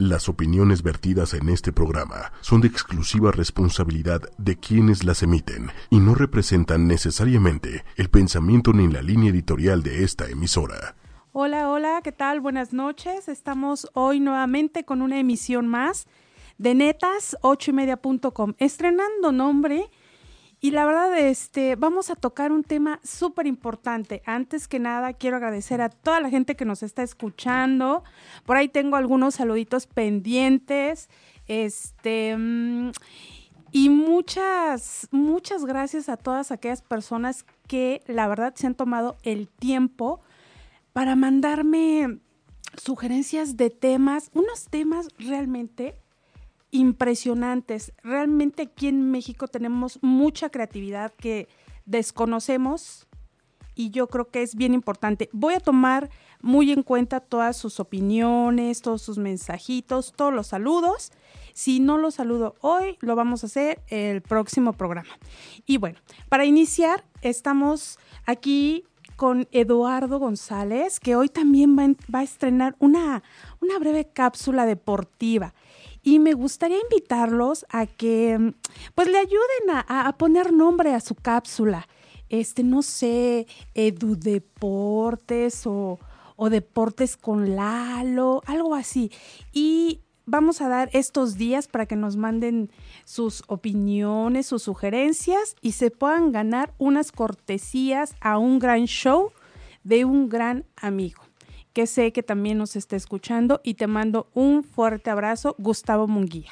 [0.00, 5.98] Las opiniones vertidas en este programa son de exclusiva responsabilidad de quienes las emiten y
[5.98, 10.94] no representan necesariamente el pensamiento ni la línea editorial de esta emisora.
[11.32, 12.40] Hola, hola, ¿qué tal?
[12.40, 13.28] Buenas noches.
[13.28, 16.06] Estamos hoy nuevamente con una emisión más
[16.58, 17.74] de netas 8 y
[18.58, 19.90] estrenando nombre
[20.60, 24.22] y la verdad, este, vamos a tocar un tema súper importante.
[24.26, 28.02] Antes que nada, quiero agradecer a toda la gente que nos está escuchando.
[28.44, 31.08] Por ahí tengo algunos saluditos pendientes.
[31.46, 32.36] Este.
[32.36, 32.90] Mm,
[33.70, 39.48] y muchas, muchas gracias a todas aquellas personas que la verdad se han tomado el
[39.48, 40.20] tiempo
[40.92, 42.18] para mandarme
[42.76, 45.94] sugerencias de temas, unos temas realmente
[46.70, 47.92] impresionantes.
[48.02, 51.48] Realmente aquí en México tenemos mucha creatividad que
[51.86, 53.06] desconocemos
[53.74, 55.30] y yo creo que es bien importante.
[55.32, 56.10] Voy a tomar
[56.42, 61.12] muy en cuenta todas sus opiniones, todos sus mensajitos, todos los saludos.
[61.54, 65.10] Si no los saludo hoy, lo vamos a hacer el próximo programa.
[65.64, 72.76] Y bueno, para iniciar, estamos aquí con Eduardo González, que hoy también va, a estrenar
[72.78, 73.22] una,
[73.60, 75.54] una breve cápsula deportiva
[76.08, 78.54] y me gustaría invitarlos a que
[78.94, 81.86] pues le ayuden a, poner nombre a su cápsula.
[82.30, 85.98] Este, no sé, Edudeportes o,
[86.34, 89.12] o Deportes con Lalo, algo así.
[89.52, 92.70] Y vamos a dar estos días para que nos manden
[93.04, 99.30] sus opiniones, sus sugerencias y se puedan ganar unas cortesías a un gran show
[99.84, 101.27] de un gran amigo
[101.78, 106.50] que sé que también nos está escuchando y te mando un fuerte abrazo, Gustavo Munguía.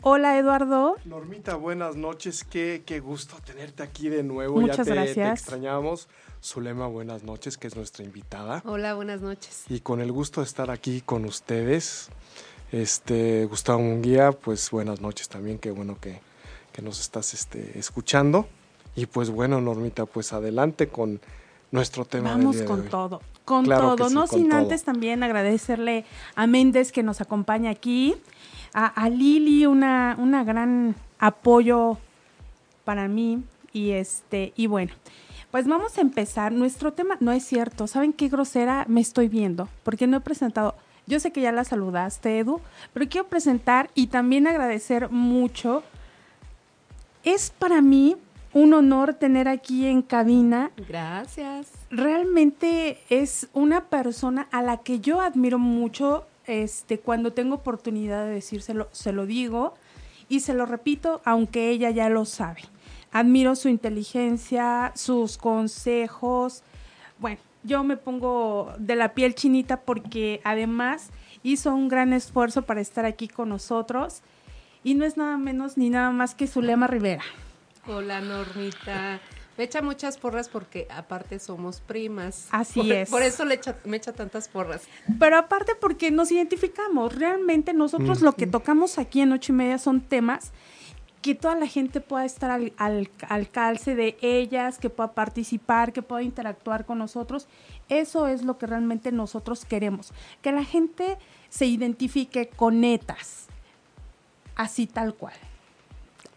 [0.00, 0.96] Hola Eduardo.
[1.04, 2.42] Normita, buenas noches.
[2.42, 4.58] Qué, qué gusto tenerte aquí de nuevo.
[4.58, 5.16] Muchas ya te, gracias.
[5.16, 6.08] Te extrañamos.
[6.42, 8.62] Zulema, buenas noches, que es nuestra invitada.
[8.64, 9.64] Hola, buenas noches.
[9.68, 12.08] Y con el gusto de estar aquí con ustedes.
[12.72, 16.22] Este, Gustavo Munguía, pues buenas noches también, qué bueno que,
[16.72, 18.48] que nos estás este, escuchando.
[18.96, 21.20] Y pues bueno, Normita, pues adelante con
[21.70, 22.30] nuestro tema.
[22.30, 23.20] Vamos con todo
[23.50, 26.04] con todo, no sin antes también agradecerle
[26.36, 28.14] a Méndez que nos acompaña aquí,
[28.72, 31.98] a, Lili, una, una gran apoyo
[32.84, 33.42] para mí
[33.72, 34.92] y este, y bueno.
[35.50, 36.52] Pues vamos a empezar.
[36.52, 37.88] Nuestro tema no es cierto.
[37.88, 39.68] ¿Saben qué grosera me estoy viendo?
[39.82, 40.76] Porque no he presentado.
[41.08, 42.60] Yo sé que ya la saludaste, Edu,
[42.92, 45.82] pero quiero presentar y también agradecer mucho.
[47.24, 48.16] Es para mí
[48.52, 50.70] un honor tener aquí en cabina.
[50.88, 51.68] Gracias.
[51.90, 56.26] Realmente es una persona a la que yo admiro mucho.
[56.46, 59.74] Este, cuando tengo oportunidad de decírselo, se lo digo
[60.28, 62.62] y se lo repito, aunque ella ya lo sabe.
[63.12, 66.62] Admiro su inteligencia, sus consejos.
[67.18, 71.10] Bueno, yo me pongo de la piel chinita porque además
[71.42, 74.22] hizo un gran esfuerzo para estar aquí con nosotros
[74.82, 77.22] y no es nada menos ni nada más que Zulema Rivera.
[77.92, 79.20] Hola, Normita.
[79.58, 82.46] Me echa muchas porras porque aparte somos primas.
[82.52, 83.10] Así es.
[83.10, 84.82] Por eso le echa, me echa tantas porras.
[85.18, 87.16] Pero aparte porque nos identificamos.
[87.16, 90.52] Realmente nosotros lo que tocamos aquí en ocho y media son temas
[91.20, 96.00] que toda la gente pueda estar al, al, calce de ellas, que pueda participar, que
[96.00, 97.48] pueda interactuar con nosotros.
[97.88, 100.12] Eso es lo que realmente nosotros queremos.
[100.42, 101.18] Que la gente
[101.48, 103.48] se identifique con netas.
[104.54, 105.34] Así tal cual.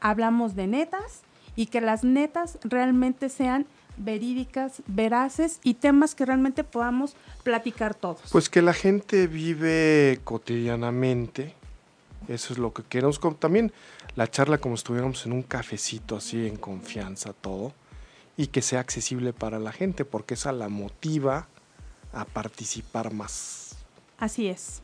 [0.01, 1.21] Hablamos de netas
[1.55, 3.65] y que las netas realmente sean
[3.97, 8.21] verídicas, veraces y temas que realmente podamos platicar todos.
[8.31, 11.53] Pues que la gente vive cotidianamente,
[12.27, 13.19] eso es lo que queremos.
[13.39, 13.71] También
[14.15, 17.73] la charla como estuviéramos en un cafecito así en confianza todo
[18.37, 21.47] y que sea accesible para la gente porque esa la motiva
[22.13, 23.75] a participar más.
[24.19, 24.82] Así es.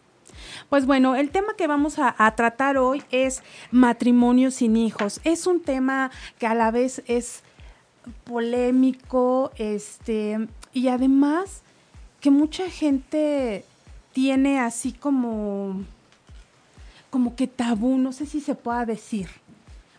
[0.69, 3.41] Pues bueno, el tema que vamos a, tratar hoy es
[3.71, 5.19] matrimonio sin hijos.
[5.23, 7.43] Es un tema que a la vez es
[8.23, 11.61] polémico, este, y además
[12.19, 13.65] que mucha gente
[14.13, 15.83] tiene así como,
[17.09, 19.29] como que tabú, no sé si se pueda decir,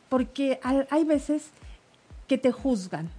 [0.09, 1.51] porque hay veces
[2.27, 3.11] que te juzgan,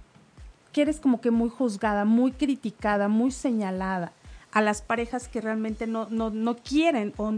[0.72, 4.12] que eres como que muy juzgada, muy criticada, muy señalada
[4.52, 7.32] a las parejas que realmente no, no, no quieren o,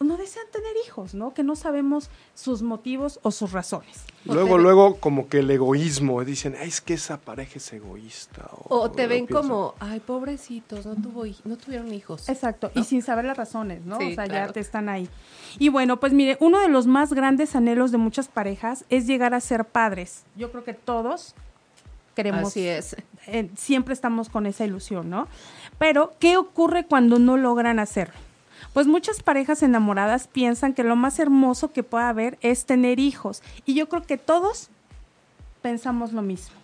[0.00, 1.34] no desean tener hijos, ¿no?
[1.34, 4.04] Que no sabemos sus motivos o sus razones.
[4.24, 8.48] Luego, luego, como que el egoísmo, dicen, Ay, es que esa pareja es egoísta.
[8.68, 12.30] O, te ven como, ay, pobrecitos, no, tuvo, no tuvieron hijos.
[12.30, 13.98] Exacto, y sin saber las razones, ¿no?
[13.98, 15.06] o sea, ya te están ahí.
[15.58, 19.34] Y bueno, pues mire, uno de los más grandes anhelos de muchas parejas es llegar
[19.34, 20.24] a ser padres.
[20.34, 21.34] Yo creo que todos
[22.14, 22.48] queremos.
[22.48, 22.96] Así es.
[23.56, 25.28] siempre estamos con esa ilusión, ¿no?
[25.78, 28.14] Pero, ¿qué ocurre cuando no logran hacerlo?
[28.72, 33.42] Pues muchas parejas enamoradas piensan que lo más hermoso que puede haber es tener hijos.
[33.66, 34.68] Y yo creo que todos
[35.62, 36.54] pensamos lo mismo.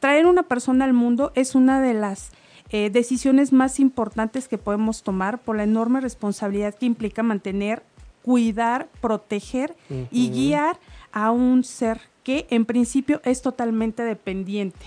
[0.00, 2.30] Traer una persona al mundo es una de las
[2.70, 7.82] eh, decisiones más importantes que podemos tomar por la enorme responsabilidad que implica mantener,
[8.22, 9.76] cuidar, proteger
[10.10, 10.78] y guiar
[11.12, 14.84] a un ser que en principio es totalmente dependiente.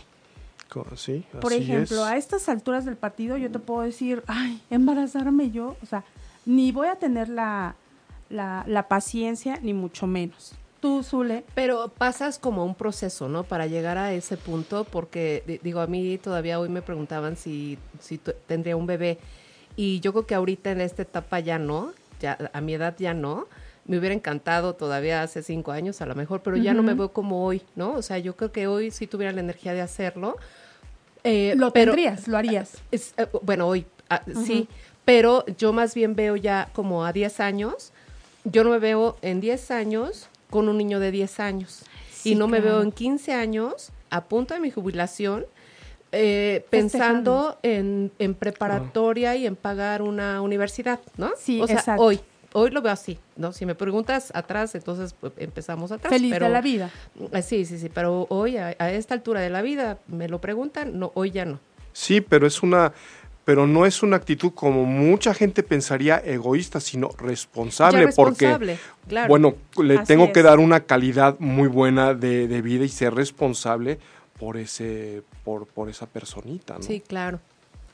[0.98, 2.12] Sí, Por así ejemplo, es.
[2.12, 6.04] a estas alturas del partido yo te puedo decir, ay, embarazarme yo, o sea,
[6.46, 7.76] ni voy a tener la,
[8.30, 10.54] la, la paciencia, ni mucho menos.
[10.82, 13.46] Tú, Zule, Pero pasas como un proceso, ¿no?
[13.46, 17.78] Para llegar a ese punto, porque di- digo, a mí todavía hoy me preguntaban si,
[18.02, 19.18] si tendría un bebé.
[19.78, 23.14] Y yo creo que ahorita en esta etapa ya no, ya a mi edad ya
[23.14, 23.48] no.
[23.90, 27.12] Me hubiera encantado todavía hace cinco años a lo mejor, pero ya no me veo
[27.12, 27.94] como hoy, ¿no?
[27.94, 30.38] O sea, yo creo que hoy sí tuviera la energía de hacerlo.
[31.24, 32.78] Eh, lo pero- tendrías, lo harías.
[32.92, 34.68] es, eh, bueno, hoy, ah, sí,
[35.06, 37.92] pero yo más bien veo ya como a 10 años,
[38.44, 41.82] yo no me veo en 10 años con un niño de 10 años
[42.14, 45.48] Sí, y no me veo en 15 años a punto de mi jubilación
[46.12, 51.32] eh, pensando en, en preparatoria y en pagar una universidad, ¿no?
[51.40, 52.04] Sí, o sea, exacto.
[52.04, 52.20] hoy.
[52.54, 53.54] Hoy lo veo así, ¿no?
[53.54, 56.12] Si me preguntas atrás, entonces pues, empezamos atrás.
[56.12, 56.90] Feliz pero, de la vida.
[57.32, 60.42] eh, Sí, sí, sí, pero hoy, a, a esta altura de la vida, me lo
[60.42, 61.60] preguntan, no, hoy ya no.
[61.94, 62.94] Sí, pero es una,
[63.46, 68.78] pero no es una actitud como mucha gente pensaría egoísta, sino responsable, Ya porque responsable,
[69.08, 69.28] claro.
[69.28, 73.14] bueno, le Así tengo que dar una calidad muy buena de, de vida y ser
[73.16, 74.00] responsable
[74.40, 76.84] por ese, por, por esa personita, ¿no?
[76.84, 77.40] Sí, claro.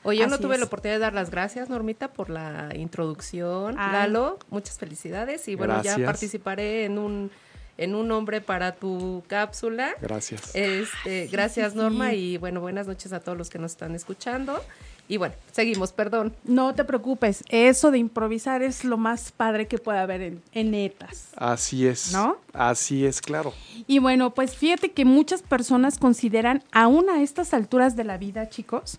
[0.06, 0.60] Oye, yo no tuve es.
[0.60, 3.74] la oportunidad de dar las gracias, Normita, por la introducción.
[3.78, 3.92] Ay.
[3.92, 5.46] Lalo, muchas felicidades.
[5.48, 5.98] Y bueno, Gracias.
[5.98, 7.30] ya participaré en un,
[7.76, 9.90] en un nombre para tu cápsula.
[10.00, 10.54] Gracias.
[10.54, 12.10] Este, gracias, sí, Norma.
[12.10, 12.16] sí.
[12.16, 14.62] Y bueno, buenas noches a todos los que nos están escuchando.
[15.08, 16.34] Y bueno, seguimos, perdón.
[16.42, 20.72] No te preocupes, eso de improvisar es lo más padre que puede haber en, en
[20.72, 21.28] netas.
[21.36, 22.12] Así es.
[22.12, 22.38] ¿No?
[22.52, 23.54] Así es, claro.
[23.86, 28.48] Y bueno, pues fíjate que muchas personas consideran, aún a estas alturas de la vida,
[28.48, 28.98] chicos,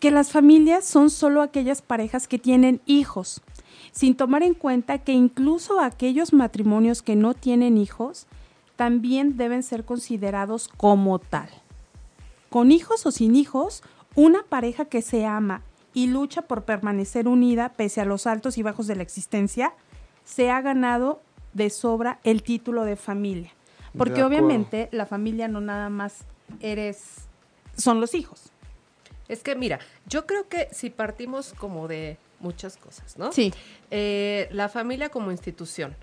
[0.00, 3.42] que las familias son solo aquellas parejas que tienen hijos,
[3.92, 8.26] sin tomar en cuenta que incluso aquellos matrimonios que no tienen hijos
[8.76, 11.48] también deben ser considerados como tal.
[12.50, 13.82] Con hijos o sin hijos,
[14.14, 15.62] una pareja que se ama
[15.94, 19.72] y lucha por permanecer unida pese a los altos y bajos de la existencia,
[20.24, 21.22] se ha ganado
[21.54, 23.52] de sobra el título de familia.
[23.96, 26.26] Porque obviamente la familia no nada más
[26.60, 27.26] eres,
[27.78, 28.52] son los hijos.
[29.28, 33.32] Es que mira, yo creo que si partimos como de muchas cosas, ¿no?
[33.32, 33.52] Sí.
[33.90, 35.96] Eh, la familia como institución.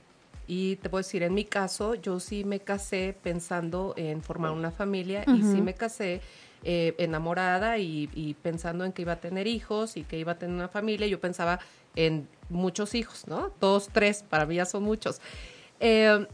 [0.46, 4.72] Y te puedo decir, en mi caso, yo sí me casé pensando en formar una
[4.72, 6.20] familia y sí me casé
[6.66, 10.38] eh, enamorada y, y pensando en que iba a tener hijos y que iba a
[10.38, 11.08] tener una familia.
[11.08, 11.60] Yo pensaba
[11.96, 13.52] en muchos hijos, ¿no?
[13.62, 15.22] Dos, tres, para mí ya son muchos.
[15.80, 16.28] Eh,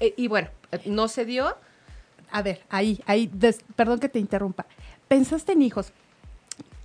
[0.00, 0.48] eh, y bueno,
[0.86, 1.54] no se dio.
[2.30, 4.64] A ver, ahí, ahí, des- perdón que te interrumpa.
[5.08, 5.92] Pensaste en hijos.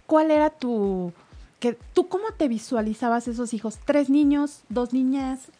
[0.05, 1.13] ¿Cuál era tu,
[1.59, 3.79] que, tú cómo te visualizabas esos hijos?
[3.85, 5.51] ¿Tres niños, dos niñas?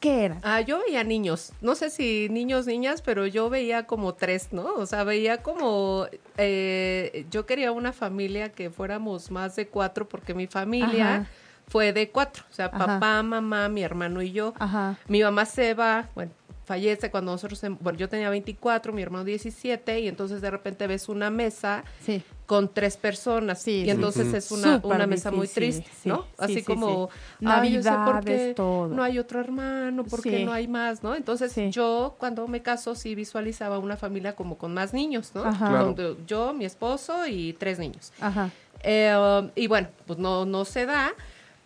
[0.00, 0.40] ¿Qué eran?
[0.42, 4.74] Ah, yo veía niños, no sé si niños, niñas, pero yo veía como tres, ¿no?
[4.74, 6.06] O sea, veía como,
[6.36, 11.26] eh, yo quería una familia que fuéramos más de cuatro, porque mi familia Ajá.
[11.68, 12.86] fue de cuatro, o sea, Ajá.
[12.86, 14.52] papá, mamá, mi hermano y yo.
[14.58, 14.98] Ajá.
[15.08, 16.32] Mi mamá se va, bueno,
[16.66, 21.08] fallece cuando nosotros, bueno, yo tenía 24, mi hermano 17, y entonces de repente ves
[21.08, 22.22] una mesa Sí.
[22.46, 23.90] Con tres personas Sí, y sí.
[23.90, 26.22] entonces es una, una mesa muy triste, sí, ¿no?
[26.22, 27.10] sí, Así sí, como
[27.40, 27.46] sí.
[27.46, 28.88] "Ay, yo sé por Navidades, qué todo.
[28.88, 30.44] no hay otro hermano, por qué Sí.
[30.44, 31.14] no hay más, ¿no?
[31.16, 31.70] Entonces Sí.
[31.70, 35.44] yo cuando me caso sí visualizaba una familia como con más niños, ¿no?
[35.44, 35.68] Ajá.
[35.68, 35.84] Claro.
[35.86, 38.12] Donde yo, mi esposo y tres niños.
[38.20, 38.50] Ajá.
[38.82, 41.12] Eh, y bueno, pues no, no se da,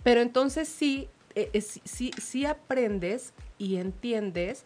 [0.03, 4.65] pero entonces sí, eh, eh, sí, sí, sí aprendes y entiendes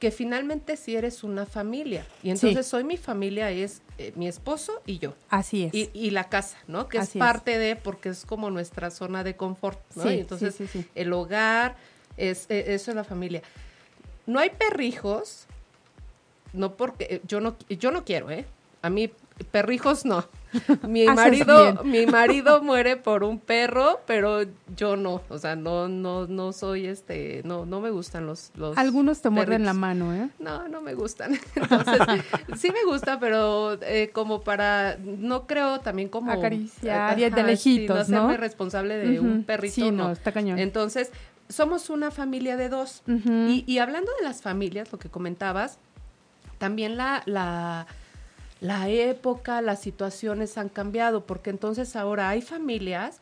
[0.00, 2.06] que finalmente sí eres una familia.
[2.22, 5.14] Y entonces hoy mi familia es eh, mi esposo y yo.
[5.28, 5.74] Así es.
[5.74, 6.88] Y, y la casa, ¿no?
[6.88, 7.20] Que Así es es.
[7.20, 10.04] parte de, porque es como nuestra zona de confort, ¿no?
[10.04, 10.88] Sí, Y entonces sí, sí, sí.
[10.94, 11.76] el hogar,
[12.16, 13.42] es, eh, eso es la familia.
[14.26, 15.46] No hay perrijos,
[16.54, 18.46] no porque, yo no, yo no quiero, ¿eh?
[18.80, 19.12] A mí,
[19.50, 20.24] perrijos no.
[20.88, 24.42] Mi marido, mi marido muere por un perro, pero
[24.76, 28.76] yo no, o sea, no, no, no soy este, no, no me gustan los, los
[28.76, 30.28] Algunos te muerden la mano, ¿eh?
[30.38, 31.38] No, no me gustan.
[31.54, 32.00] Entonces,
[32.56, 36.32] sí me gusta, pero eh, como para, no creo también como...
[36.32, 38.24] Acariciar Ajá, de lejitos, sí, no ¿no?
[38.24, 40.04] hacerme responsable de un perrito, Sí, no.
[40.04, 40.58] no, está cañón.
[40.58, 41.10] Entonces,
[41.48, 43.02] somos una familia de dos.
[43.06, 45.78] Y, y hablando de las familias, lo que comentabas,
[46.58, 47.86] también la, la,
[48.60, 53.18] la época, las situaciones han cambiado, porque entonces ahora hay familias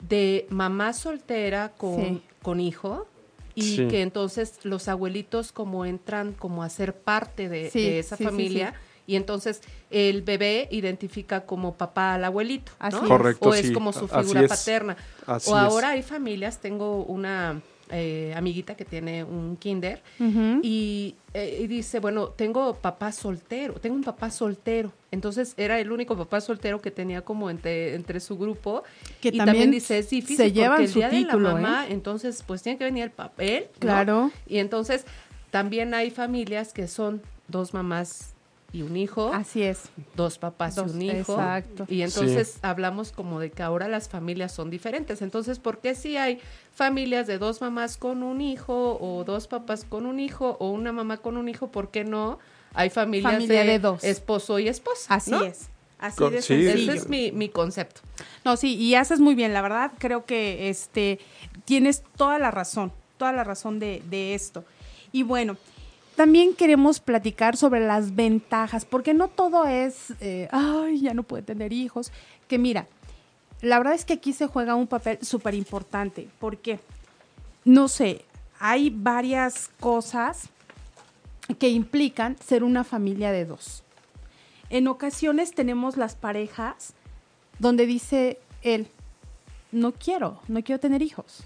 [0.00, 2.22] de mamá soltera con, Sí.
[2.42, 3.06] con hijo
[3.54, 3.88] y Sí.
[3.88, 8.24] que entonces los abuelitos como entran como a ser parte de, Sí, de esa sí,
[8.24, 8.74] sí, familia
[9.06, 13.02] y entonces el bebé identifica como papá al abuelito, Así ¿no?
[13.02, 13.08] es.
[13.08, 14.96] Correcto, o es sí, como su así figura paterna.
[15.26, 15.62] Así o es.
[15.62, 20.02] ahora hay familias, tengo una eh, amiguita que tiene un kinder
[20.62, 24.92] y, eh, y dice, bueno, tengo papá soltero, tengo un papá soltero.
[25.10, 28.84] Entonces era el único papá soltero que tenía como entre, entre su grupo.
[29.20, 31.54] Que y también también, dice, es difícil se llevan porque el su día título, de
[31.54, 31.92] la mamá, ¿eh?
[31.92, 33.64] entonces pues tiene que venir el papel.
[33.74, 33.78] ¿no?
[33.80, 34.30] Claro.
[34.46, 35.04] Y entonces
[35.50, 38.34] también hay familias que son dos mamás
[38.72, 39.82] y un hijo, Así es.
[40.14, 41.32] dos papás Dos, y un hijo.
[41.34, 41.86] exacto.
[41.88, 45.22] Y entonces hablamos como de que ahora las familias son diferentes.
[45.22, 46.38] Entonces, ¿por qué si hay
[46.72, 50.92] familias de dos mamás con un hijo o dos papás con un hijo o una
[50.92, 51.68] mamá con un hijo?
[51.68, 52.38] ¿Por qué no?
[52.72, 54.04] Hay familias Familia de, de dos.
[54.04, 55.14] esposo y esposa.
[55.14, 55.42] Así ¿no?
[55.42, 55.68] es.
[55.98, 56.54] Así Con- de sí.
[56.66, 58.00] Ese es mi, mi concepto.
[58.44, 61.18] No, sí, y haces muy bien, la verdad, creo que este
[61.64, 64.64] tienes toda la razón, toda la razón de, de esto.
[65.12, 65.56] Y bueno,
[66.20, 71.42] también queremos platicar sobre las ventajas, porque no todo es, eh, ay, ya no puede
[71.42, 72.12] tener hijos,
[72.46, 72.88] que mira,
[73.62, 76.78] la verdad es que aquí se juega un papel súper importante, porque,
[77.64, 78.26] no sé,
[78.58, 80.50] hay varias cosas
[81.58, 83.82] que implican ser una familia de dos.
[84.68, 86.92] En ocasiones tenemos las parejas
[87.58, 88.88] donde dice él,
[89.72, 91.44] no quiero, no quiero tener hijos.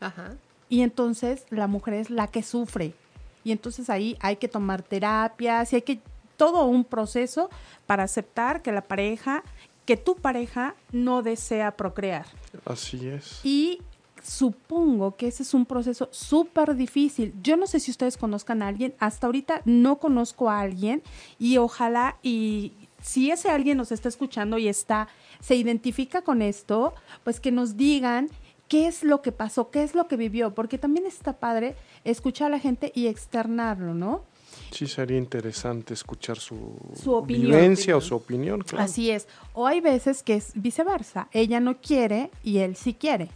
[0.00, 0.32] Ajá.
[0.70, 2.94] Y entonces la mujer es la que sufre.
[3.44, 6.00] Y entonces ahí hay que tomar terapias y hay que
[6.36, 7.50] todo un proceso
[7.86, 9.42] para aceptar que la pareja,
[9.84, 12.26] que tu pareja no desea procrear.
[12.64, 13.40] Así es.
[13.44, 13.80] Y
[14.22, 17.34] supongo que ese es un proceso súper difícil.
[17.42, 21.02] Yo no sé si ustedes conozcan a alguien, hasta ahorita no conozco a alguien
[21.38, 25.08] y ojalá y si ese alguien nos está escuchando y está,
[25.40, 26.94] se identifica con esto,
[27.24, 28.28] pues que nos digan
[28.70, 31.74] qué es lo que pasó, qué es lo que vivió, porque también está padre
[32.04, 34.22] escuchar a la gente y externarlo, ¿no?
[34.70, 37.50] Sí, sería interesante escuchar su, Su opinión.
[37.50, 38.60] vivencia o su opinión.
[38.60, 38.84] Claro.
[38.84, 39.26] Así es.
[39.54, 41.28] O hay veces que es viceversa.
[41.32, 43.28] Ella no quiere y él sí quiere.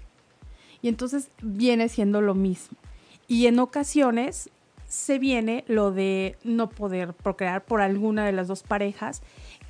[0.83, 2.79] Y entonces viene siendo lo mismo.
[3.27, 4.51] Y en ocasiones
[4.87, 9.21] se viene lo de no poder procrear por alguna de las dos parejas,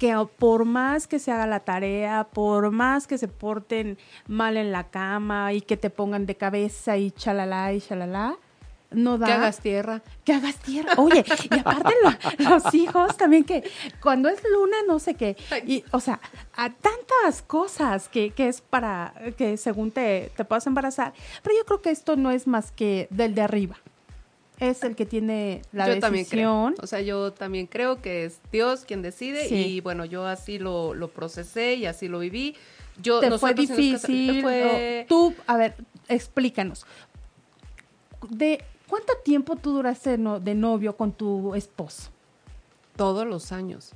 [0.05, 3.97] que por más que se haga la tarea, por más que se porten
[4.27, 8.37] mal en la cama y que te pongan de cabeza y chalala y chalala,
[8.91, 10.03] no da Que hagas tierra.
[10.25, 10.93] que hagas tierra.
[10.99, 13.65] Oye, y aparte lo- los hijos también que
[14.03, 15.37] cuando es luna no sé qué.
[15.67, 16.21] Y, o sea,
[16.55, 21.15] a tantas cosas que, que es para que según te, te puedas embarazar.
[21.43, 23.77] Pero yo creo que esto no es más que del de arriba.
[24.61, 26.67] Es el que tiene la yo también creo.
[26.67, 26.75] decisión.
[26.83, 29.55] O sea, yo también creo que es Dios quien decide Sí.
[29.57, 32.55] y bueno, yo así lo, lo procesé y así lo viví.
[33.03, 34.43] Yo, te fue nosotros en nuestra casa- difícil.
[34.43, 35.75] fue- tú, a ver,
[36.09, 36.87] explícanos.
[38.31, 42.11] ¿De cuánto tiempo tú duraste de novio con tu esposo?
[42.97, 43.91] todos los años.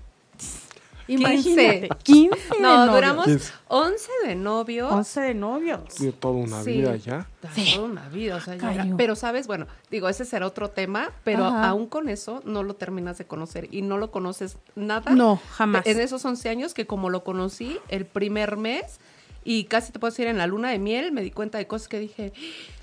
[1.09, 2.93] Imagínate, 15 de No, novio.
[2.95, 3.53] duramos Quince.
[3.69, 4.88] 11 de novio.
[4.88, 5.81] 11 de novios.
[5.97, 6.73] Tiene toda una Sí.
[6.73, 7.27] vida ya.
[7.55, 7.73] Sí.
[7.75, 11.45] Toda una vida, o sea, ya pero sabes, bueno, digo, ese será otro tema, pero
[11.47, 11.69] Ajá.
[11.69, 15.11] aún con eso no lo terminas de conocer y no lo conoces nada.
[15.12, 15.87] No, jamás.
[15.87, 18.99] En esos 11 años que como lo conocí el primer mes
[19.45, 21.88] y casi te puedo decir en la luna de miel, me di cuenta de cosas
[21.88, 22.33] que dije,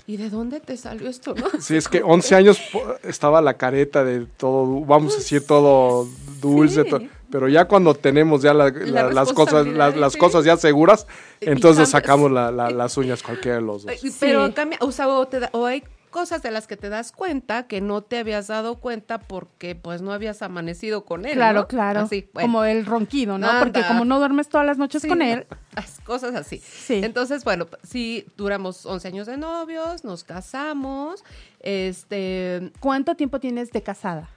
[0.08, 1.46] ¿y de dónde te salió esto, no?
[1.60, 2.58] Sí, es que 11 años
[3.04, 6.08] estaba la careta de todo, vamos a decir, todo
[6.40, 6.88] dulce, Sí.
[6.90, 10.18] to- pero ya cuando tenemos ya la- la- las cosas las, las sí.
[10.18, 11.06] cosas ya seguras,
[11.40, 13.92] entonces sacamos la- la- las uñas cualquiera de los dos.
[14.04, 14.52] Eh, Pero Sí.
[14.52, 17.66] cambia, o sea, o, te da- o hay cosas de las que te das cuenta
[17.66, 21.34] que no te habías dado cuenta porque pues no habías amanecido con él.
[21.34, 21.68] Claro, ¿no?
[21.68, 22.00] claro.
[22.00, 22.46] Así, bueno.
[22.48, 23.46] Como el ronquido, ¿no?
[23.48, 23.58] Anda.
[23.60, 25.46] Porque como no duermes todas las noches Sí, con él.
[25.76, 26.58] las cosas así.
[26.64, 27.00] Sí.
[27.04, 31.22] Entonces, bueno, sí, duramos 11 años de novios, nos casamos,
[31.60, 34.30] este, ¿Cuánto tiempo tienes de casada?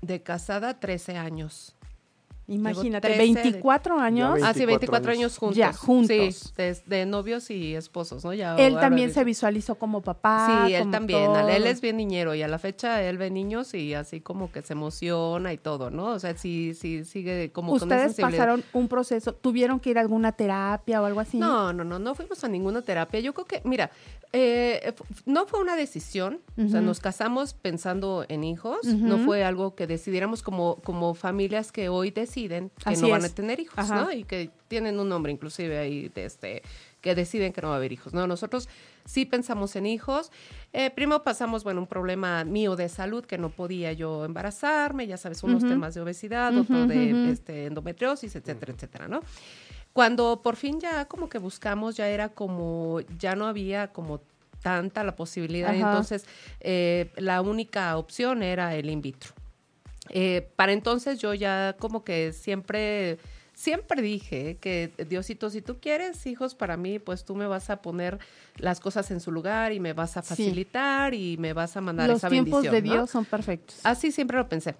[0.00, 1.74] de casada 13 años.
[2.48, 4.38] Imagínate, 13 de- 24 años.
[4.40, 5.38] Ya Ah, sí, 24 años, años.
[5.38, 5.56] juntos.
[5.56, 6.06] Ya, juntos.
[6.08, 8.32] Sí, de, de novios y esposos, ¿no?
[8.34, 10.64] Ya él también se visualizó como papá.
[10.66, 11.24] Sí, él como también.
[11.24, 11.48] todo.
[11.48, 14.62] Él es bien niñero y a la fecha él ve niños y así como que
[14.62, 16.06] se emociona y todo, ¿no?
[16.12, 18.38] O sea, sí, sí, sigue como con Ustedes sensibilidad.
[18.38, 21.38] pasaron un proceso, tuvieron que ir a alguna terapia o algo así.
[21.38, 23.18] No, no, no, no fuimos a ninguna terapia.
[23.18, 23.90] Yo creo que, mira,
[24.32, 29.74] eh, no fue una decisión, o sea, nos casamos pensando en hijos, no fue algo
[29.74, 33.32] que decidiéramos como, como familias que hoy deciden que Así no van es.
[33.32, 34.02] a tener hijos, Ajá.
[34.02, 34.12] ¿no?
[34.12, 36.62] Y que tienen un nombre inclusive ahí, de este,
[37.00, 38.26] que deciden que no va a haber hijos, ¿no?
[38.26, 38.68] Nosotros
[39.04, 40.30] sí pensamos en hijos.
[40.72, 45.16] Eh, primero pasamos, bueno, un problema mío de salud, que no podía yo embarazarme, ya
[45.16, 49.20] sabes, unos temas de obesidad, otro de este, endometriosis, etcétera, etcétera, ¿no?
[49.92, 54.20] Cuando por fin ya como que buscamos, ya era como, ya no había como
[54.62, 55.78] tanta la posibilidad, Ajá.
[55.78, 56.26] entonces
[56.60, 59.32] eh, la única opción era el in vitro.
[60.10, 63.18] Eh, para entonces yo ya como que siempre,
[63.54, 67.82] siempre dije que Diosito, si tú quieres hijos para mí, pues tú me vas a
[67.82, 68.18] poner
[68.56, 70.28] las cosas en su lugar y me vas a Sí.
[70.28, 72.94] facilitar y me vas a mandar Los esa tiempos bendición, de ¿no?
[72.94, 73.80] Dios son perfectos.
[73.84, 74.76] Así siempre lo pensé.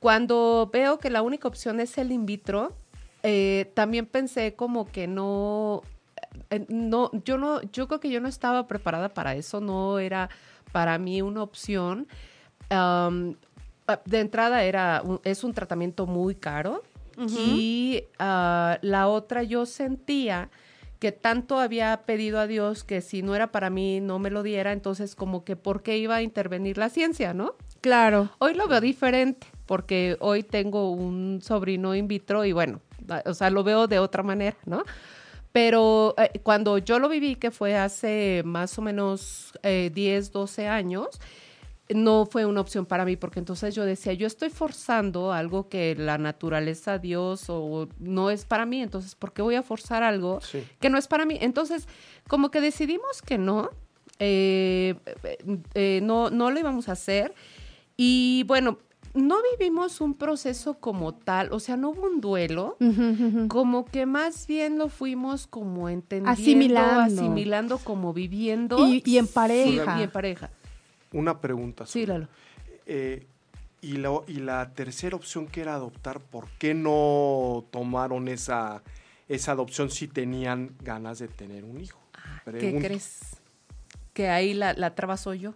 [0.00, 2.76] Cuando veo que la única opción es el in vitro,
[3.22, 5.82] eh, también pensé como que no,
[6.50, 10.28] eh, no, yo no, yo creo que yo no estaba preparada para eso, no era
[10.70, 12.06] para mí una opción.
[14.04, 16.82] De entrada era, un- es un tratamiento muy caro
[17.28, 20.50] y ah, la otra yo sentía
[20.98, 24.42] que tanto había pedido a Dios que si no era para mí no me lo
[24.42, 27.54] diera, entonces como que por qué iba a intervenir la ciencia, ¿no?
[27.80, 28.30] Claro.
[28.38, 32.80] Hoy lo veo diferente porque hoy tengo un sobrino in vitro y bueno,
[33.24, 34.82] o sea, lo veo de otra manera, ¿no?
[35.52, 40.66] Pero eh, cuando yo lo viví, que fue hace más o menos eh, 10, 12
[40.68, 41.08] años,
[41.94, 45.94] no fue una opción para mí, porque entonces yo decía, yo estoy forzando algo que
[45.96, 50.40] la naturaleza, Dios, o no es para mí, entonces, ¿por qué voy a forzar algo
[50.40, 50.64] Sí.
[50.80, 51.38] que no es para mí?
[51.40, 51.86] Entonces,
[52.28, 53.70] como que decidimos que no,
[54.18, 54.94] eh,
[55.74, 57.34] eh, no, no lo íbamos a hacer.
[57.96, 58.78] Y bueno,
[59.14, 62.76] no vivimos un proceso como tal, o sea, no hubo un duelo,
[63.48, 67.00] como que más bien lo fuimos como entendiendo, Asimilando.
[67.22, 68.76] asimilando, como viviendo.
[68.86, 70.00] Y, y en Sí, pareja.
[70.00, 70.50] y en pareja.
[71.16, 71.86] Una pregunta.
[71.86, 72.06] Sí, Zuli.
[72.06, 72.28] Lalo.
[72.86, 73.26] Eh,
[73.80, 78.82] y, la, y la tercera opción que era adoptar, ¿por qué no tomaron esa,
[79.28, 82.00] esa adopción si tenían ganas de tener un hijo?
[82.44, 82.86] ¿Qué Pregunto.
[82.86, 83.36] crees?
[84.12, 85.54] Que ahí la, la traba soy yo.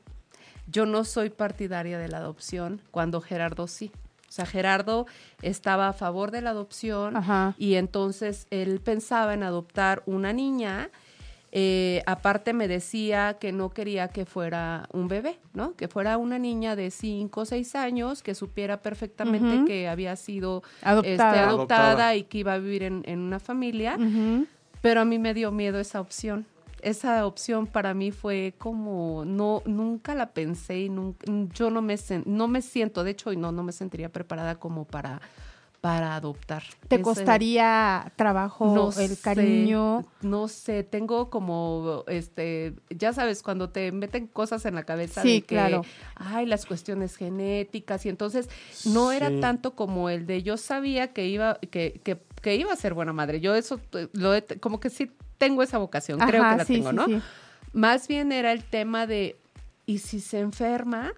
[0.67, 3.90] Yo no soy partidaria de la adopción, cuando Gerardo sí.
[4.29, 5.07] O sea, Gerardo
[5.43, 7.55] estaba a favor de la adopción Ajá.
[7.59, 10.90] y entonces él pensaba en adoptar una niña.
[11.52, 15.75] Eh, aparte me decía que no quería que fuera un bebé, ¿no?
[15.75, 20.62] Que fuera una niña de 5 o 6 años que supiera perfectamente que había sido
[20.83, 21.11] Adoptada.
[21.11, 22.14] este, adoptada Adoptada.
[22.16, 23.98] y que iba a vivir en, en una familia.
[24.81, 26.46] Pero a mí me dio miedo esa opción.
[26.83, 31.96] Esa opción para mí fue como, no, nunca la pensé y nunca, yo no me,
[31.96, 35.20] sen- no me siento, de hecho, y no, no me sentiría preparada como para,
[35.81, 36.62] para adoptar.
[36.88, 40.05] ¿Te costaría trabajo no el sé, cariño?
[40.21, 45.37] no sé, tengo como, este, ya sabes, cuando te meten cosas en la cabeza Sí,
[45.37, 45.83] de que, claro.
[46.16, 48.51] ay, las cuestiones genéticas y entonces
[48.85, 52.77] no era tanto como el de yo sabía que iba, que, que, que iba a
[52.77, 53.40] ser buena madre.
[53.40, 56.75] Yo eso, eh, lo he- como que sí tengo esa vocación, creo que la sí,
[56.75, 57.07] tengo, sí, ¿no?
[57.07, 57.23] sí.
[57.73, 59.37] Más bien era el tema de,
[59.87, 61.12] ¿y si se enferma?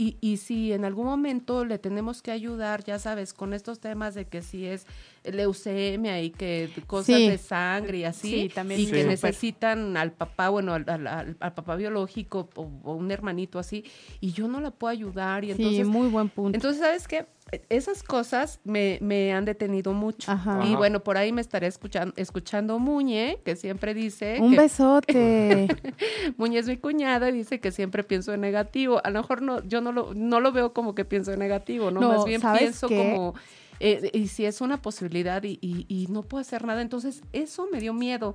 [0.00, 4.14] Y, y si en algún momento le tenemos que ayudar, ya sabes, con estos temas
[4.14, 4.86] de que si es
[5.24, 7.28] leucemia y que cosas Sí.
[7.28, 8.92] de sangre y así, Sí, también y Sí.
[8.92, 11.06] que necesitan al papá, bueno, al, al-
[11.40, 13.84] al- papá biológico o, o un hermanito así,
[14.20, 16.56] y yo no la puedo ayudar, y Sí, entonces muy buen punto.
[16.56, 17.26] entonces, ¿sabes qué?
[17.70, 20.30] Esas cosas me, me han detenido mucho.
[20.30, 20.64] Ajá.
[20.66, 25.68] Y bueno, por ahí me estaré escuchando, escuchando Muñe, que siempre dice Un que besote.
[26.36, 29.00] Muñe es mi cuñada y dice que siempre pienso en negativo.
[29.04, 31.90] A lo mejor no, yo no lo, no lo veo como que pienso en negativo,
[31.90, 32.00] ¿no?
[32.00, 32.96] No, Más bien ¿sabes pienso qué?
[32.98, 33.34] como,
[33.80, 36.82] eh, y si es una posibilidad y, y- y no puedo hacer nada.
[36.82, 38.34] Entonces, eso me dio miedo.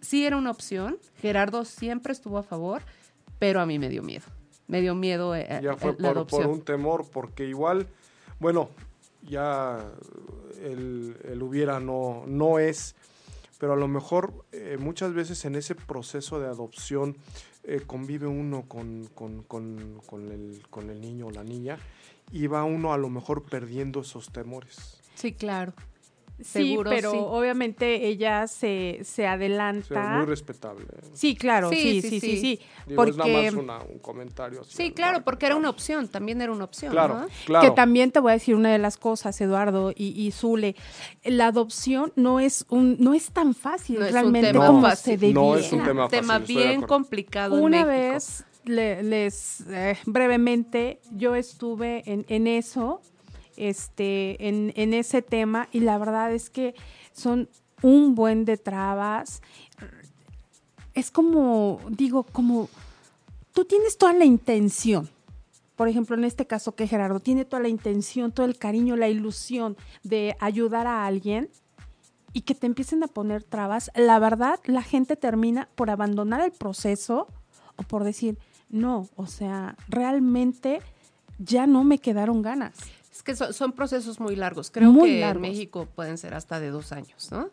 [0.00, 0.98] Sí era una opción.
[1.20, 2.82] Gerardo siempre estuvo a favor,
[3.38, 4.26] pero a mí me dio miedo.
[4.66, 6.42] Me dio miedo eh, Ya eh, fue la por, adopción.
[6.42, 7.86] por un temor, porque igual,
[8.40, 8.70] bueno,
[9.22, 9.90] ya
[10.62, 12.94] el, el hubiera no, no es,
[13.58, 17.16] pero a lo mejor eh, muchas veces en ese proceso de adopción
[17.62, 21.78] eh, convive uno con, con, con, con el, con el niño o la niña
[22.32, 25.00] y va uno a lo mejor perdiendo esos temores.
[25.14, 25.72] Sí, claro.
[26.38, 27.16] Sí, Seguro, pero sí.
[27.20, 30.16] obviamente ella se, se O sea, adelanta.
[30.18, 30.84] muy respetable.
[31.12, 32.36] Sí, claro, Sí, sí, sí, sí, sí, sí.
[32.38, 32.60] sí.
[32.88, 34.60] Digo, es nada porque más una- un comentario.
[34.62, 36.90] así Sí, claro, porque era una opción, también era una opción.
[36.90, 37.26] Claro, ¿no?
[37.46, 37.68] claro.
[37.68, 40.74] que también te voy a decir una de las cosas, Eduardo y, y Zule,
[41.22, 44.82] la adopción no es un, no es tan fácil No es un realmente tema como
[44.82, 45.18] fácil.
[45.20, 45.66] se No debiera.
[45.66, 46.08] es un tema
[46.40, 47.54] fácil, bien complicado.
[47.62, 53.00] Una vez le- les eh, brevemente yo estuve en, en eso,
[53.56, 56.74] este, en, ese tema y la verdad es que
[57.12, 57.48] son
[57.82, 59.42] un buen de trabas.
[60.94, 62.68] Es como, digo, como
[63.52, 65.08] tú tienes toda la intención.
[65.76, 69.08] Por ejemplo, en este caso que Gerardo tiene toda la intención, todo el cariño, la
[69.08, 71.50] ilusión de ayudar a alguien
[72.32, 76.52] y que te empiecen a poner trabas, la verdad, la gente termina por abandonar el
[76.52, 77.28] proceso
[77.76, 78.38] o por decir,
[78.68, 80.80] no, o sea, realmente
[81.38, 82.74] ya no me quedaron ganas.
[83.24, 84.70] Es que son, son procesos muy largos.
[84.70, 85.36] Creo Muy que largos.
[85.44, 87.48] en México pueden ser hasta de dos años, ¿no?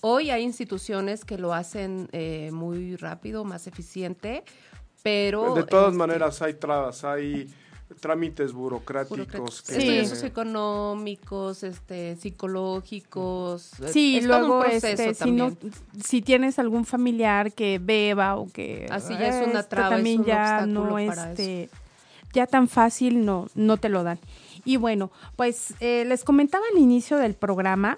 [0.00, 4.44] Hoy hay instituciones que lo hacen eh, muy rápido, más eficiente,
[5.02, 5.54] pero...
[5.56, 7.48] De todas este, maneras hay trabas, hay
[8.00, 9.18] trámites burocráticos.
[9.18, 13.72] burocráticos, que- estudios socioeconómicos, este, psicológicos.
[13.80, 15.56] eh, Sí, es todo luego un proceso este, si, no,
[16.04, 19.94] si tienes algún familiar que beba o que Así ya es una este, traba, es
[19.96, 21.70] también un ya no este
[22.34, 24.20] ya tan fácil no no te lo dan.
[24.68, 27.96] Y bueno, pues eh, les comentaba al inicio del programa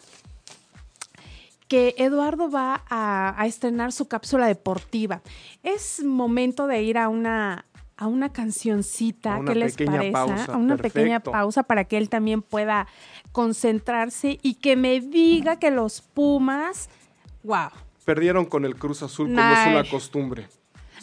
[1.67, 5.21] que Eduardo va a, a estrenar su cápsula deportiva.
[5.65, 7.65] Es momento de ir a una
[7.97, 10.13] a una cancioncita, A una ¿qué les parece?
[10.13, 12.87] pausa, a una pequeña pausa para que él también pueda
[13.33, 16.89] concentrarse y que me diga que los Pumas,
[17.43, 17.71] wow.
[18.05, 20.47] Perdieron con el Cruz Azul como es una costumbre.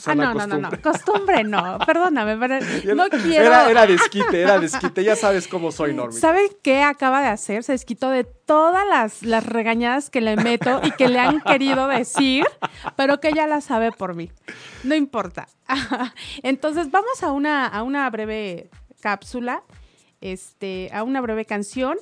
[0.05, 1.43] Ah, no, no, no, no, costumbre.
[1.43, 3.45] no, perdóname, pero no quiero.
[3.45, 5.03] Era, era desquite, era desquite.
[5.03, 6.19] Ya sabes cómo soy, Normi.
[6.19, 7.63] ¿Sabe qué acaba de hacer?
[7.63, 11.87] Se desquitó de todas las, las regañadas que le meto y que le han querido
[11.87, 12.45] decir,
[12.95, 14.31] pero que ella la sabe por mí.
[14.83, 15.47] No importa.
[16.43, 18.69] Entonces, vamos a una, a una breve
[19.01, 19.63] cápsula,
[20.21, 21.97] este, a una breve canción.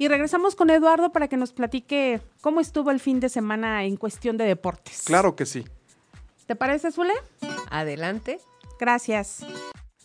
[0.00, 3.96] Y regresamos con Eduardo para que nos platique cómo estuvo el fin de semana en
[3.96, 5.02] cuestión de deportes.
[5.04, 5.64] Claro que sí.
[6.48, 7.12] ¿Te parece, Zule?
[7.70, 8.38] Adelante.
[8.80, 9.44] Gracias.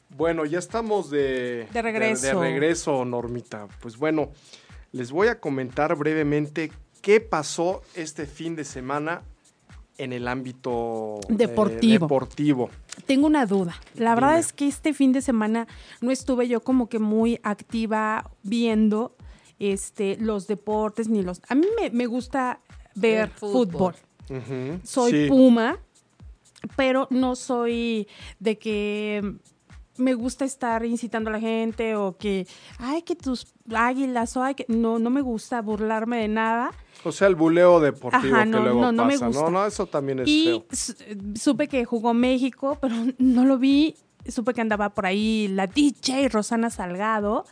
[0.10, 2.28] Bueno, ya estamos de, De regreso.
[2.28, 3.70] De, regreso, Normita.
[3.80, 4.30] Pues bueno,
[4.92, 6.70] les voy a comentar brevemente
[7.02, 9.22] qué pasó este fin de semana
[9.98, 12.08] en el ámbito eh, Deportivo.
[12.08, 12.70] deportivo.
[13.06, 13.76] Tengo una duda.
[13.96, 15.66] La verdad es que este fin de semana
[16.02, 19.16] no estuve yo como que muy activa viendo
[19.60, 21.42] este los deportes ni los.
[21.48, 22.60] A mí me, me gusta
[22.96, 23.96] ver El fútbol.
[24.84, 25.28] Soy sí.
[25.30, 25.80] Puma,
[26.76, 28.08] pero no soy
[28.40, 29.36] de que
[29.98, 32.48] me gusta estar incitando a la gente o que,
[32.80, 36.72] ay, que tus águilas o ay, que no, no me gusta burlarme de nada.
[37.04, 39.28] O sea, el buleo deportivo Ajá, que luego no, no me pasa.
[39.28, 39.44] gusta.
[39.44, 40.66] No, no, eso también es Y feo.
[41.36, 43.96] supe que jugó México, pero no lo vi.
[44.28, 47.46] Supe que andaba por ahí la DJ Rosana Salgado.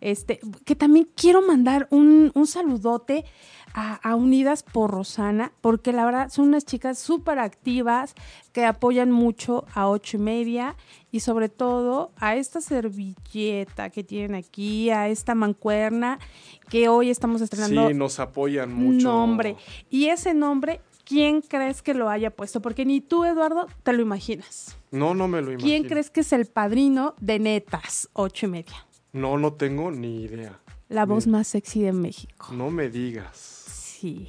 [0.00, 3.24] Este, que también quiero mandar un, un saludote
[3.74, 8.14] a, a Unidas por Rosana, porque la verdad son unas chicas súper activas
[8.52, 10.74] que apoyan mucho a ocho y media
[11.12, 16.18] y sobre todo a esta servilleta que tienen aquí, a esta mancuerna
[16.68, 19.06] que hoy estamos estrenando Sí, nos apoyan mucho.
[19.08, 19.56] nombre.
[19.88, 22.60] Y ese nombre, ¿quién crees que lo haya puesto?
[22.62, 24.76] Porque ni tú, Eduardo, te lo imaginas.
[24.90, 25.68] No, no me lo imagino.
[25.68, 28.86] ¿Quién crees que es el padrino de Netas, ocho y media?
[29.12, 30.58] No, no tengo ni idea.
[30.88, 32.48] La voz más sexy de México.
[32.52, 33.36] No me digas.
[33.36, 34.28] Sí.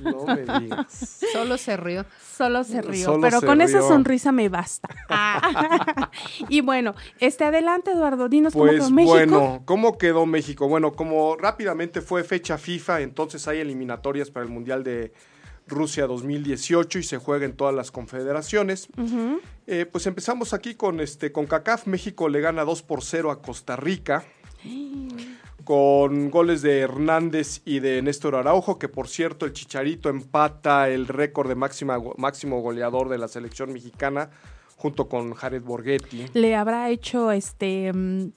[0.00, 1.20] No me digas.
[1.32, 2.04] Solo se rió.
[2.36, 4.88] Solo se rió, Solo pero se con esa sonrisa me basta.
[5.08, 6.10] Ah.
[6.48, 9.12] y bueno, este adelante, Eduardo, dinos cómo Pues quedó México.
[9.14, 10.68] bueno, ¿cómo quedó México?
[10.68, 15.12] Bueno, como rápidamente fue fecha FIFA, entonces hay eliminatorias para el Mundial de
[15.66, 18.88] Rusia 2018 y se juega en todas las confederaciones.
[19.66, 21.86] Eh, pues empezamos aquí con este con CACAF.
[21.86, 24.24] México le gana 2 por 0 a Costa Rica.
[25.64, 31.08] Con goles de Hernández y de Néstor Araujo, que por cierto el Chicharito empata el
[31.08, 34.30] récord de máxima, máximo goleador de la selección mexicana
[34.76, 36.26] junto con Jared Borghetti.
[36.34, 38.30] ¿Le habrá hecho este mm,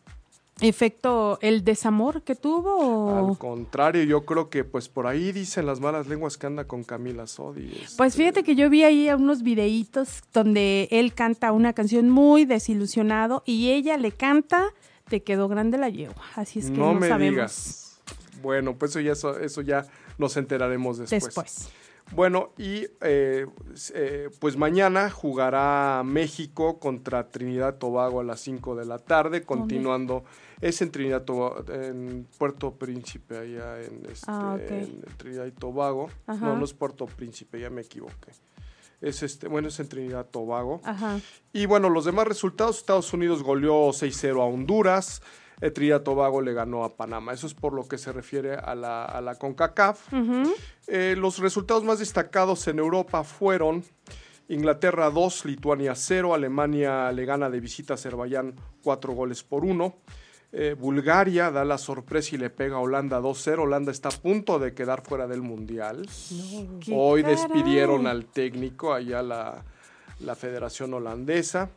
[0.62, 2.76] efecto el desamor que tuvo?
[2.76, 6.65] o- Al contrario, yo creo que pues por ahí dicen las malas lenguas que anda
[6.65, 7.72] con Camila Sodi.
[7.82, 12.45] este, Pues fíjate que yo vi ahí unos videitos donde él canta una canción muy
[12.45, 14.65] desilusionado y ella le canta
[15.10, 16.24] Te quedó grande la yegua.
[16.36, 18.00] Así es que no, no me sabemos digas.
[18.43, 19.86] Bueno, pues eso ya, eso, ya
[20.19, 21.24] nos enteraremos después.
[21.26, 21.69] después.
[22.15, 23.45] Bueno, y eh,
[23.93, 30.24] eh, pues mañana jugará México contra Trinidad Tobago a las 5 de la tarde, continuando.
[30.62, 34.72] Es en Trinidad Tobago, en Puerto Príncipe, allá en, este, Ah, ok.
[34.72, 36.10] en Trinidad y Tobago.
[36.28, 36.45] Ajá.
[36.48, 38.32] No, no es Puerto Príncipe, ya me equivoqué.
[39.02, 40.82] Es este, bueno, es en Trinidad y Tobago.
[40.84, 41.19] Ajá.
[41.54, 45.22] Y bueno, los demás resultados, Estados Unidos goleó 6-0 a Honduras,
[45.62, 47.32] eh, Trinidad y Tobago le ganó a Panamá.
[47.32, 50.12] Eso es por lo que se refiere a la, a la CONCACAF.
[50.13, 50.54] Ujú.
[50.88, 53.86] Eh, los resultados más destacados en Europa fueron
[54.50, 59.95] Inglaterra 2, Lituania 0, Alemania le gana de visita a Azerbaiyán 4 goles por 1.
[60.51, 63.59] Eh, Bulgaria da la sorpresa y le pega a Holanda 2-0.
[63.59, 66.07] Holanda está a punto de quedar fuera del Mundial.
[66.83, 67.35] ¡Qué Hoy caray!
[67.35, 69.63] despidieron al técnico allá la,
[70.19, 71.69] la Federación Holandesa.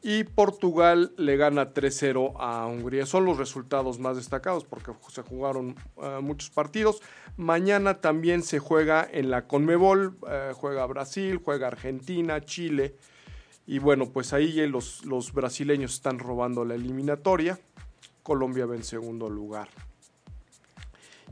[0.00, 3.04] Y Portugal le gana 3-0 a Hungría.
[3.04, 7.00] Son los resultados más destacados porque se jugaron eh, muchos partidos.
[7.36, 10.16] Mañana también se juega en la Conmebol.
[10.28, 12.94] eh, juega Brasil, juega Argentina, Chile.
[13.66, 17.58] Y bueno, pues ahí los, los brasileños están robando la eliminatoria.
[18.28, 19.68] Colombia va en segundo lugar.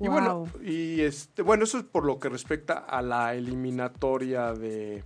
[0.00, 5.04] Y bueno, y este, bueno, eso es por lo que respecta a la eliminatoria de,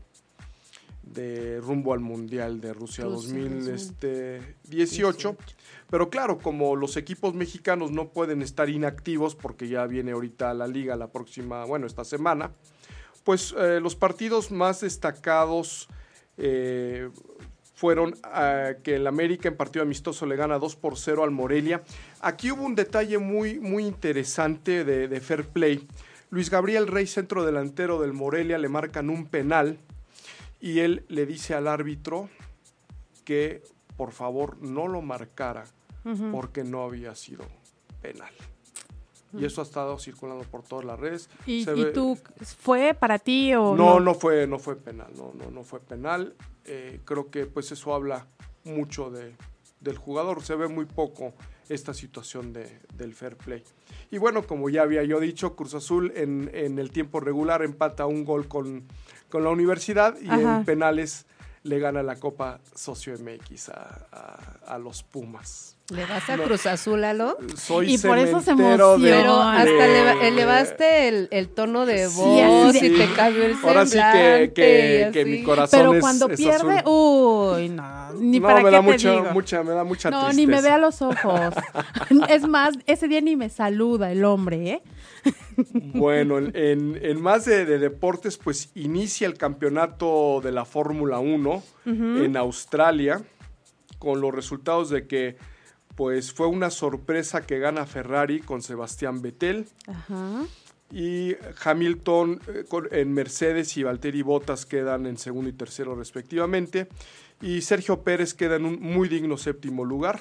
[1.03, 5.37] de rumbo al Mundial de Rusia, Rusia, 2018.
[5.91, 10.69] Pero claro, como los equipos mexicanos no pueden estar inactivos porque ya viene ahorita la
[10.69, 12.53] liga la próxima, bueno, esta semana,
[13.25, 15.89] pues eh, los partidos más destacados
[16.37, 17.11] eh,
[17.81, 18.15] fueron
[18.85, 21.81] que el América en partido amistoso le gana 2 por 0 al Morelia.
[22.21, 25.89] Aquí hubo un detalle muy, muy interesante de, de fair play.
[26.29, 29.79] Luis Gabriel Rey, centro delantero del Morelia, le marcan un penal
[30.61, 32.29] y él le dice al árbitro
[33.25, 33.63] que
[33.97, 35.65] por favor no lo marcara
[36.31, 37.47] porque no había sido
[38.03, 38.33] penal.
[39.33, 41.29] Y eso ha estado circulando por todas las redes.
[41.47, 42.19] ¿Y, Se y ve- tú,
[42.59, 46.35] fue para ti o no, no fue, no fue penal, no, no, no fue penal.
[46.65, 48.27] Eh, creo que pues eso habla
[48.65, 49.35] mucho de,
[49.81, 50.43] del jugador.
[50.43, 51.33] Se ve muy poco
[51.69, 53.63] esta situación de, del fair play.
[54.11, 58.07] Y bueno, como ya había yo dicho, Cruz Azul en, en el tiempo regular empata
[58.07, 58.85] un gol con,
[59.29, 60.59] con la universidad y Ajá.
[60.59, 61.27] en penales
[61.63, 65.77] le gana la Copa Socio MX a, a- a los Pumas.
[65.91, 66.45] ¿Le vas a No.
[66.45, 67.37] Cruz Azul, Alo?
[67.57, 72.09] Soy Y por eso se cementero de- Pero hasta de- elevaste el, el tono de
[72.09, 76.01] Sí, voz y te cambió el Ahora sí que, que, que mi corazón Pero es-
[76.01, 76.93] cuando es pierde, azul.
[77.57, 79.25] uy, no, ni no, para me qué da te mucha, digo.
[79.33, 80.37] mucha, me da mucha no, tristeza.
[80.41, 81.41] ni me ve a los ojos.
[82.29, 84.83] es más, ese día ni me saluda el hombre, ¿eh?
[85.95, 91.19] Bueno, en, en- en más de, de deportes, pues inicia el campeonato de la Fórmula
[91.19, 93.23] 1 en Australia,
[93.99, 95.37] con los resultados de que
[95.97, 100.45] pues fue una sorpresa que gana Ferrari con Sebastián Vettel Ajá.
[100.91, 106.89] y Hamilton eh, en Mercedes y Valtteri Bottas quedan en segundo y tercero respectivamente
[107.43, 110.21] y Sergio Pérez queda en un muy digno séptimo lugar.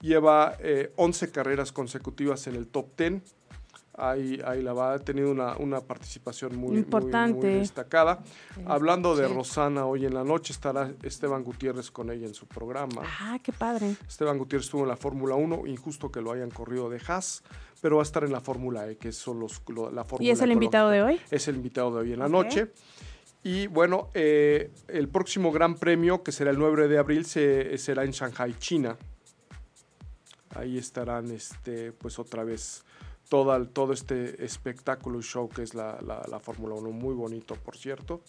[0.00, 3.22] Lleva eh, 11 carreras consecutivas en el top 10.
[4.02, 7.46] Ahí, ahí la va, ha tenido una, una participación muy, Importante.
[7.46, 8.22] muy destacada.
[8.66, 9.34] Hablando de Sí.
[9.34, 13.02] Rosana, hoy en la noche estará Esteban Gutiérrez con ella en su programa.
[13.20, 13.94] Ah, qué padre.
[14.08, 17.42] Esteban Gutiérrez estuvo en la Fórmula 1, injusto que lo hayan corrido de Haas,
[17.82, 20.30] pero va a estar en la Fórmula E, que son los, lo- la Fórmula ¿Y
[20.30, 21.20] es el invitado de hoy?
[21.30, 22.72] Es el invitado de hoy en la noche.
[23.42, 28.04] Y bueno, eh, el próximo Gran Premio, que será el 9 de abril, se- será
[28.04, 28.96] en Shanghai, China.
[30.54, 32.84] Ahí estarán, este, pues otra vez,
[33.30, 37.14] toda, el- todo este espectáculo y show que es la, la- la Fórmula 1, muy
[37.14, 38.20] bonito, por cierto.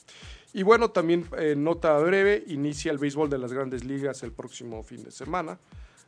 [0.53, 4.83] Y bueno, también eh, nota breve, inicia el béisbol de las grandes ligas el próximo
[4.83, 5.57] fin de semana.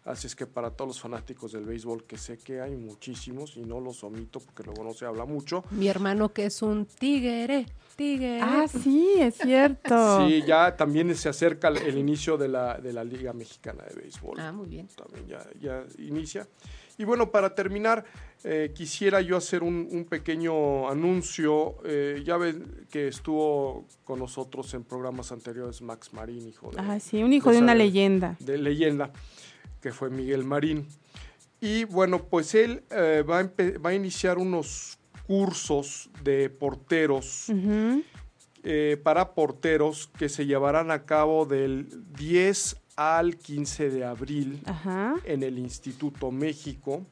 [0.05, 3.61] Así es que para todos los fanáticos del béisbol, que sé que hay muchísimos y
[3.61, 5.63] no los omito porque luego no se habla mucho.
[5.71, 8.41] Mi hermano que es un tigre, tigre.
[8.41, 9.95] Ah, sí, es cierto.
[10.27, 13.95] Sí, ya también se acerca el, el inicio de la, de la Liga Mexicana de
[14.01, 14.39] Béisbol.
[14.41, 14.87] Ah, muy bien.
[14.89, 16.47] También ya, ya inicia.
[16.97, 18.05] Y bueno, para terminar,
[18.43, 21.77] eh, quisiera yo hacer un, un pequeño anuncio.
[21.85, 26.99] Eh, ya ven que estuvo con nosotros en programas anteriores Max Marín, hijo de, Ah,
[26.99, 28.35] sí, un hijo de una leyenda.
[28.39, 29.11] de leyenda,
[29.81, 30.87] que fue Miguel Marín.
[31.59, 33.43] Y bueno, pues él eh, va, a
[33.83, 37.47] va a iniciar unos cursos de porteros
[39.03, 45.15] para porteros que se llevarán a cabo del 10 al 15 de abril Ajá.
[45.25, 47.05] en el Instituto México.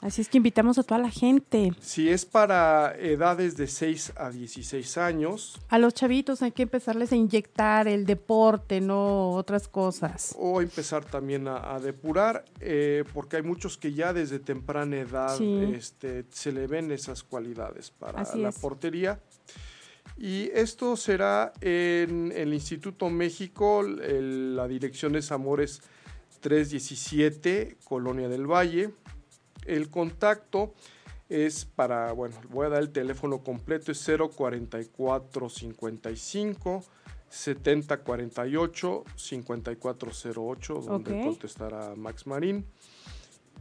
[0.00, 1.72] Así es que invitamos a toda la gente.
[1.80, 7.10] Si es para edades de 6 a 16 años A los chavitos hay que empezarles
[7.12, 10.34] a inyectar el deporte, no otras cosas.
[10.38, 15.38] o empezar también a, a depurar, eh, porque hay muchos que ya desde temprana edad
[15.38, 15.72] Sí.
[15.74, 18.58] este, se le ven esas cualidades para Así la es.
[18.58, 19.18] portería.
[20.16, 25.82] Y esto será en el Instituto México, el- la dirección es Amores
[26.40, 28.90] 317, Colonia del Valle.
[29.66, 30.74] El contacto
[31.28, 36.84] es para, bueno, voy a dar el teléfono completo, es 04455
[37.28, 42.64] 7048 5408, donde contestará Max Marín.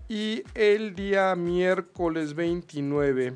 [0.09, 3.33] Y el día miércoles 29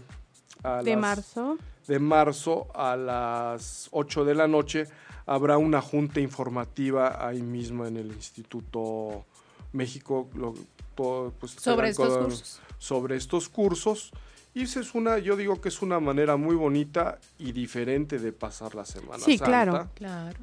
[0.64, 1.58] a De las- marzo.
[1.88, 4.88] De marzo a las 8 de la noche
[5.26, 9.26] habrá una junta informativa ahí mismo en el Instituto
[9.74, 10.54] México lo-
[10.96, 12.60] todo, pues, Sobre estos con- cursos.
[12.80, 14.12] sobre estos cursos
[14.56, 18.32] y esa es una yo digo que es una manera muy bonita y diferente de
[18.32, 19.46] pasar la semana Sí, Santa.
[19.46, 19.90] claro.
[19.94, 20.40] Claro.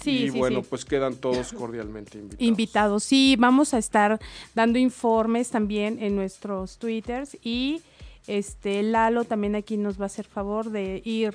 [0.00, 0.66] Sí, y sí, bueno sí.
[0.70, 3.04] pues quedan todos cordialmente invitados Invitados.
[3.04, 4.18] Sí, vamos a estar
[4.54, 7.82] dando informes también en nuestros twitters y
[8.26, 11.34] este Lalo también aquí nos va a hacer favor de ir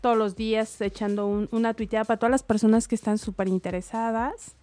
[0.00, 4.54] todos los días echando un- una tuiteada para todas las personas que están súper interesadas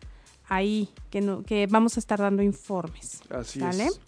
[0.49, 3.21] ahí, que, no, que vamos a estar dando informes.
[3.29, 3.85] así ¿Sale?
[3.87, 3.99] es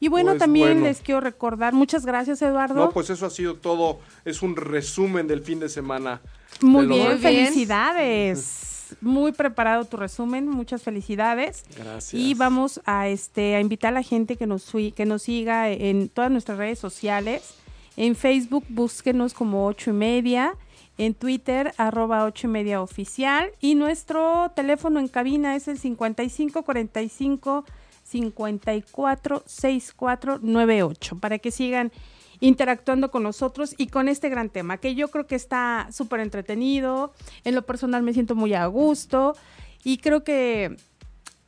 [0.00, 0.86] Y bueno, Pues, también bueno.
[0.86, 2.74] les quiero recordar, muchas gracias Eduardo.
[2.74, 4.00] No, pues eso ha sido todo.
[4.24, 6.20] Es un resumen del fin de semana.
[6.60, 8.73] Muy de bien, felicidades.
[9.04, 11.64] Muy preparado tu resumen, muchas felicidades.
[11.76, 12.14] Gracias.
[12.14, 16.08] Y vamos a este a invitar a la gente que nos que nos siga en
[16.08, 17.54] todas nuestras redes sociales.
[17.96, 20.56] En Facebook búsquenos como ocho y media.
[20.96, 23.50] En Twitter, arroba ocho y media oficial.
[23.60, 27.64] Y nuestro teléfono en cabina es el 5545
[28.04, 31.92] 54 64 98 para que sigan
[32.40, 37.12] interactuando con nosotros y con este gran tema que yo creo que está súper entretenido.
[37.44, 39.36] En lo personal me siento muy a gusto
[39.82, 40.76] y creo que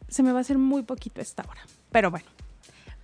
[0.08, 1.60] se me va a hacer muy poquito esta hora.
[1.90, 2.26] Pero bueno,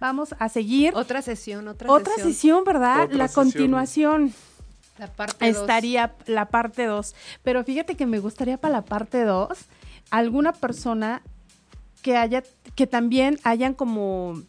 [0.00, 0.94] vamos a seguir.
[0.94, 2.32] Otra sesión, otra, Otra sesión.
[2.32, 3.04] sesión, ¿verdad?
[3.04, 3.44] Otra la sesión.
[3.44, 4.34] continuación
[4.98, 5.60] La parte dos.
[5.62, 7.14] estaría la parte 2.
[7.42, 9.48] Pero fíjate que me gustaría para la parte 2
[10.10, 11.22] alguna persona
[12.02, 12.42] que haya,
[12.74, 14.42] que también hayan como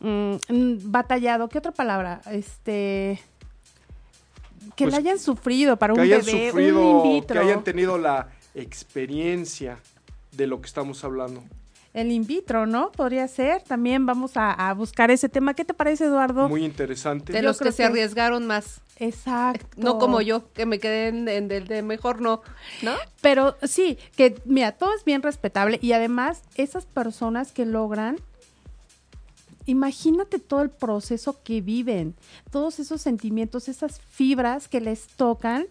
[0.00, 2.20] mm, mm, batallado, ¿qué otra palabra?
[2.30, 3.20] Este
[4.76, 7.34] que Pues, la hayan sufrido para que un hayan bebé, sufrido, un in vitro.
[7.40, 9.78] que hayan tenido la experiencia
[10.32, 11.42] de lo que estamos hablando.
[11.92, 12.90] El in vitro, ¿no?
[12.90, 13.62] Podría ser.
[13.62, 15.54] También vamos a, a buscar ese tema.
[15.54, 16.48] ¿Qué te parece, Eduardo?
[16.48, 17.32] Muy interesante.
[17.32, 18.80] De Yo los que se arriesgaron más.
[18.98, 19.68] Exacto.
[19.76, 22.42] No como yo, que me quedé en en el de mejor no,
[22.82, 22.94] ¿no?
[23.20, 28.16] Pero sí, que mira, todo es bien respetable y además esas personas que logran,
[29.66, 32.14] imagínate todo el proceso que viven,
[32.50, 35.66] todos esos sentimientos, esas fibras que les tocan.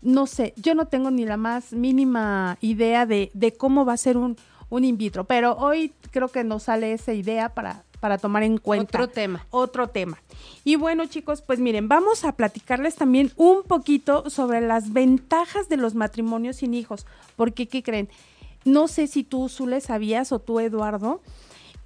[0.00, 3.96] No sé, yo no tengo ni la más mínima idea de, de cómo va a
[3.96, 4.36] ser un,
[4.68, 8.58] un in vitro, pero hoy creo que nos sale esa idea para, para tomar en
[8.58, 9.46] cuenta Otro tema.
[9.50, 10.20] otro tema.
[10.64, 15.76] Y bueno, chicos, pues miren, vamos a platicarles también un poquito sobre las ventajas de
[15.76, 17.06] los matrimonios sin hijos.
[17.36, 18.08] Porque, ¿qué creen?
[18.64, 21.20] No sé si tú, Zule, sabías o tú, Eduardo,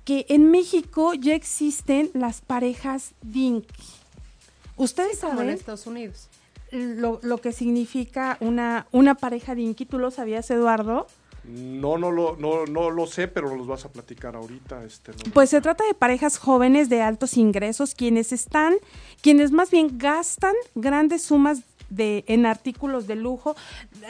[0.07, 3.65] que en México ya existen las parejas DINK.
[4.77, 6.29] ¿Ustedes Como en saben Estados Unidos.
[6.71, 9.89] lo, lo que significa una, una pareja DINK?
[9.89, 11.07] ¿Tú lo sabías, Eduardo?
[11.45, 14.85] No, no lo, no, no lo sé, pero los vas a platicar ahorita.
[14.85, 18.75] Este, no- Pues se trata de parejas jóvenes de altos ingresos, quienes están,
[19.23, 23.55] quienes más bien gastan grandes sumas de, en artículos de lujo,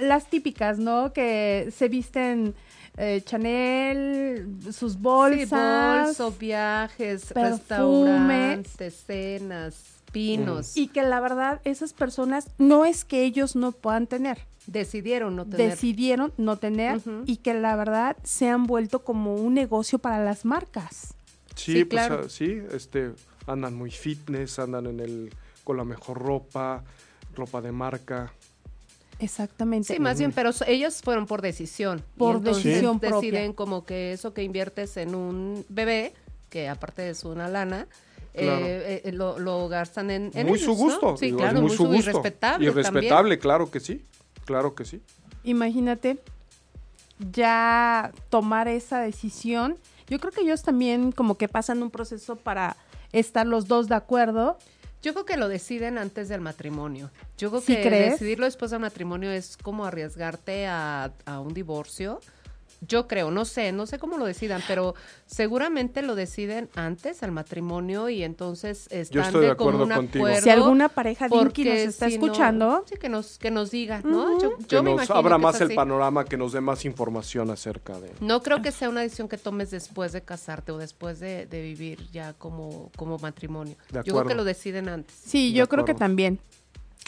[0.01, 1.13] las típicas, ¿no?
[1.13, 2.55] Que se visten
[2.97, 5.49] eh, Chanel, sus bolsas.
[5.49, 9.83] Sí, bolsos, viajes, restaurantes, cenas,
[10.13, 10.77] pinos.
[10.77, 15.45] Y que la verdad, esas personas no es que ellos no puedan tener, Decidieron no
[15.47, 15.71] tener.
[15.71, 20.45] decidieron no tener y que la verdad se han vuelto como un negocio para las
[20.45, 21.15] marcas.
[21.55, 22.23] sí, sí, pues claro.
[22.27, 23.13] ah, sí, este,
[23.47, 25.31] andan muy fitness, andan en el,
[25.65, 26.83] con la mejor ropa,
[27.35, 28.33] ropa de marca.
[29.19, 29.95] Exactamente.
[29.95, 32.03] Sí, más bien, pero ellos fueron por decisión.
[32.19, 33.17] Por decisión propia.
[33.21, 36.13] deciden como que eso que inviertes en un bebé,
[36.51, 37.87] que aparte es una lana,
[38.35, 38.67] Claro.
[38.67, 40.77] eh, eh, lo, lo gastan en, en muy ellos, su ¿no?
[40.77, 41.17] gusto.
[41.17, 42.11] Sí, digo, claro, muy, su gusto.
[42.11, 44.05] y respetable Y respetable, claro que sí.
[44.45, 45.01] Claro que sí.
[45.45, 46.19] imagínate
[47.33, 49.79] ya tomar esa decisión.
[50.09, 52.77] Yo creo que ellos también como que pasan un proceso para
[53.13, 54.59] estar los dos de acuerdo.
[55.07, 57.13] Yo creo que lo deciden antes del matrimonio.
[57.39, 58.15] Yo creo ¿Sí que crees?
[58.15, 62.19] decidirlo después del matrimonio es como arriesgarte a, a un divorcio.
[62.81, 64.95] Yo creo, no sé, no sé cómo lo decidan, pero
[65.27, 69.91] seguramente lo deciden antes al matrimonio y entonces están estoy de de como acuerdo un
[69.93, 70.25] contigo.
[70.27, 70.43] acuerdo.
[70.45, 74.01] Si alguna pareja Dinky nos está si no- escuchando, sí, que nos, que nos diga,
[74.05, 74.41] ¿no?
[74.41, 76.85] Yo, Que yo me nos imagino abra que más el panorama, que nos dé más
[76.85, 78.13] información acerca de...
[78.21, 81.63] No creo que sea una decisión que tomes después de casarte o después de, de
[81.63, 83.75] vivir ya como, como matrimonio.
[83.91, 85.15] De Yo creo que lo deciden antes.
[85.15, 86.39] sí, De yo creo que también.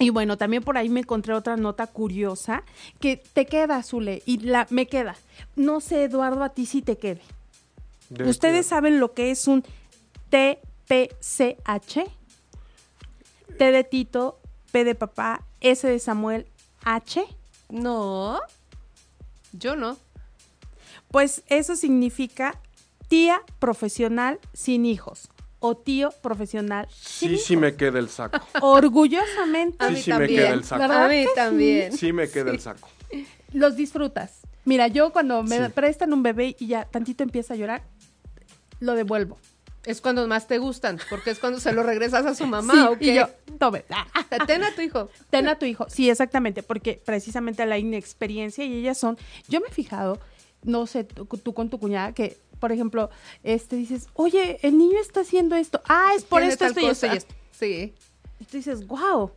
[0.01, 2.63] Y bueno, también por ahí me encontré otra nota curiosa
[3.01, 5.17] que te queda, Zule, y la me queda.
[5.57, 7.21] No sé, Eduardo, a ti sí te quede.
[8.11, 9.65] de- ¿Ustedes saben lo que es un
[10.31, 12.05] TPCH?
[13.59, 14.41] T de Tito,
[14.73, 16.47] P de papá, S de Samuel,
[16.85, 17.25] H.
[17.69, 18.41] No,
[19.53, 19.97] yo no.
[21.11, 22.61] Pues eso significa
[23.09, 25.29] tía profesional sin hijos
[25.61, 28.39] o tío profesional Sí, sí me queda el saco.
[28.61, 29.77] Orgullosamente.
[29.85, 30.41] A Sí, mí sí me también.
[30.41, 30.81] queda el saco.
[30.83, 31.29] ¿Verdad A mí sí?
[31.35, 31.93] también.
[31.97, 32.89] Sí me queda el saco.
[33.53, 34.41] los disfrutas.
[34.65, 35.73] Mira, yo cuando me Sí.
[35.75, 37.83] prestan un bebé y ya tantito empieza a llorar,
[38.81, 39.39] lo devuelvo.
[39.87, 42.75] Es cuando más te gustan, porque es cuando se lo regresas a su mamá.
[42.75, 43.15] Sí, ¿o y qué?
[43.15, 43.29] yo,
[43.59, 43.85] tome.
[43.91, 44.07] ah,
[44.47, 45.09] Ten a tu hijo.
[45.31, 45.87] Ten a tu hijo.
[45.89, 49.17] Sí, exactamente, porque precisamente la inexperiencia y ellas son,
[49.49, 50.21] yo me he fijado,
[50.63, 53.11] no sé, tú, tú con tu cuñada, que, por ejemplo,
[53.43, 55.81] este dices, oye, el niño está haciendo esto.
[55.89, 57.07] Ah, es por esto, esto y esto.
[57.07, 57.35] y esto.
[57.53, 57.95] Sí.
[58.41, 59.33] Y tú dices, wow.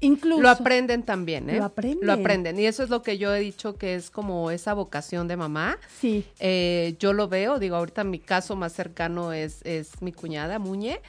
[0.00, 0.42] Incluso.
[0.42, 1.58] Lo aprenden también, ¿eh?
[1.58, 2.06] Lo aprenden.
[2.06, 2.58] Lo aprenden.
[2.58, 5.78] Y eso es lo que yo he dicho que es como esa vocación de mamá.
[6.00, 6.24] Sí.
[6.40, 11.00] Eh, yo lo veo, digo, ahorita mi caso más cercano es, es mi cuñada, Muñe.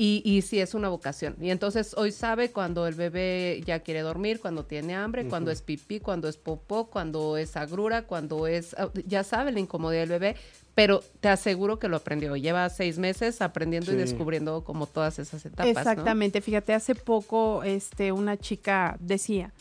[0.00, 1.34] Y, y sí es una vocación.
[1.40, 5.60] Y entonces hoy sabe cuando el bebé ya quiere dormir, cuando tiene hambre, cuando es
[5.60, 8.74] pipí, cuando es popó, cuando es agrura, cuando es...
[8.78, 10.36] ah, Ya sabe la incomodidad del bebé,
[10.76, 12.36] pero te aseguro que lo aprendió.
[12.36, 15.66] Lleva seis meses aprendiendo y descubriendo como todas esas etapas.
[15.74, 15.80] ¿no?
[15.80, 19.52] Exactamente, fíjate, hace poco este, una chica decía,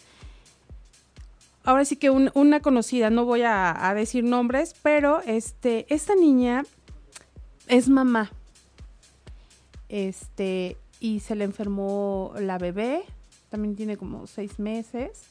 [1.64, 6.14] ahora sí que un- una conocida, no voy a, a decir nombres, pero este, esta
[6.16, 6.64] niña
[7.68, 8.32] es mamá.
[9.90, 13.04] Este, y se le enfermó la bebé,
[13.50, 15.22] también tiene como seis meses.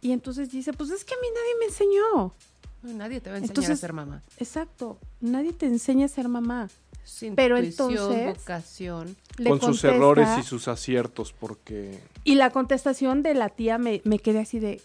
[0.00, 2.34] Y entonces dice, pues es que a mí nadie me enseñó.
[2.82, 4.22] No, nadie te va a enseñar Entonces- a ser mamá.
[4.38, 6.68] Exacto, nadie te enseña a ser mamá.
[7.04, 9.16] Sin pero intuición, entonces- vocación.
[9.38, 14.00] Le Con sus errores y sus aciertos, porque Y la contestación de la tía me,
[14.04, 14.80] me quedé así de,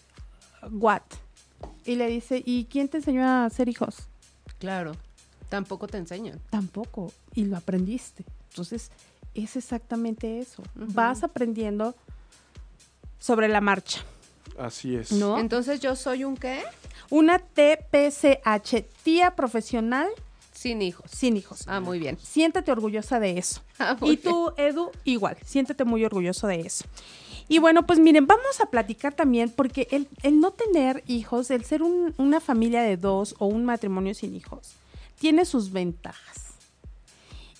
[0.70, 1.02] ¿what?
[1.84, 4.08] Y le dice, ¿y quién te enseñó a hacer hijos?
[4.58, 4.92] Claro.
[5.50, 6.40] Tampoco te enseñan.
[6.48, 8.24] Tampoco, y lo aprendiste.
[8.48, 8.90] Entonces,
[9.34, 10.62] es exactamente eso.
[10.74, 11.94] Vas aprendiendo
[13.18, 14.00] sobre la marcha,
[14.58, 15.12] así es.
[15.12, 15.38] ¿no?
[15.38, 16.62] Entonces yo soy un qué?
[17.10, 20.08] Una TPCH, tía profesional
[20.52, 21.10] Sin hijos.
[21.10, 21.64] sin hijos.
[21.66, 22.16] Ah, muy bien.
[22.22, 23.60] Siéntete orgullosa de eso.
[23.82, 26.84] Ah, Y tú, Edu, igual, siéntete muy orgulloso de eso.
[27.48, 31.64] Y bueno, pues miren, vamos a platicar también, porque el, el no tener hijos, el
[31.64, 34.74] ser un- una familia de dos o un matrimonio sin hijos,
[35.20, 36.54] tiene sus ventajas.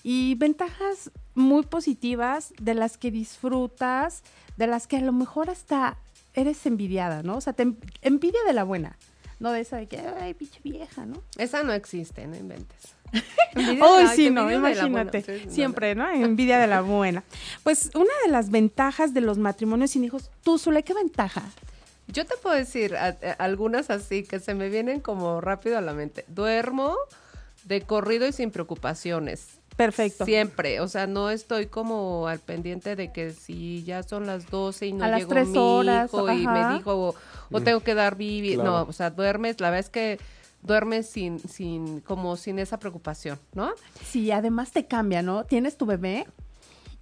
[0.03, 4.23] Y ventajas muy positivas de las que disfrutas,
[4.57, 5.95] de las que a lo mejor hasta
[6.33, 7.37] eres envidiada, ¿no?
[7.37, 8.97] O sea, te en- envidia de la buena,
[9.39, 11.21] no de esa de que, ay, pinche vieja, ¿no?
[11.37, 12.95] Esa no existe, no inventes.
[13.55, 15.21] Uy, sí, no, imagínate.
[15.21, 16.09] Sí, no, Siempre, ¿no?
[16.09, 17.23] Envidia de la buena.
[17.61, 21.43] Pues una de las ventajas de los matrimonios sin hijos, tú, Zule, ¿qué ventaja?
[22.07, 25.81] Yo te puedo decir a- a- algunas así que se me vienen como rápido a
[25.81, 26.25] la mente.
[26.27, 26.95] Duermo
[27.65, 29.59] de corrido y sin preocupaciones.
[29.77, 30.25] Perfecto.
[30.25, 34.87] Siempre, o sea, no estoy como al pendiente de que si ya son las 12
[34.87, 36.53] y no A las llegó tres mi horas, hijo y ajá.
[36.69, 37.15] me dijo o,
[37.51, 38.69] o tengo que dar bibi, Claro.
[38.71, 40.19] no, o sea, duermes, la verdad es que
[40.61, 43.71] duermes sin sin como sin esa preocupación, ¿no?
[44.05, 45.45] Sí, además te cambia, ¿no?
[45.45, 46.27] Tienes tu bebé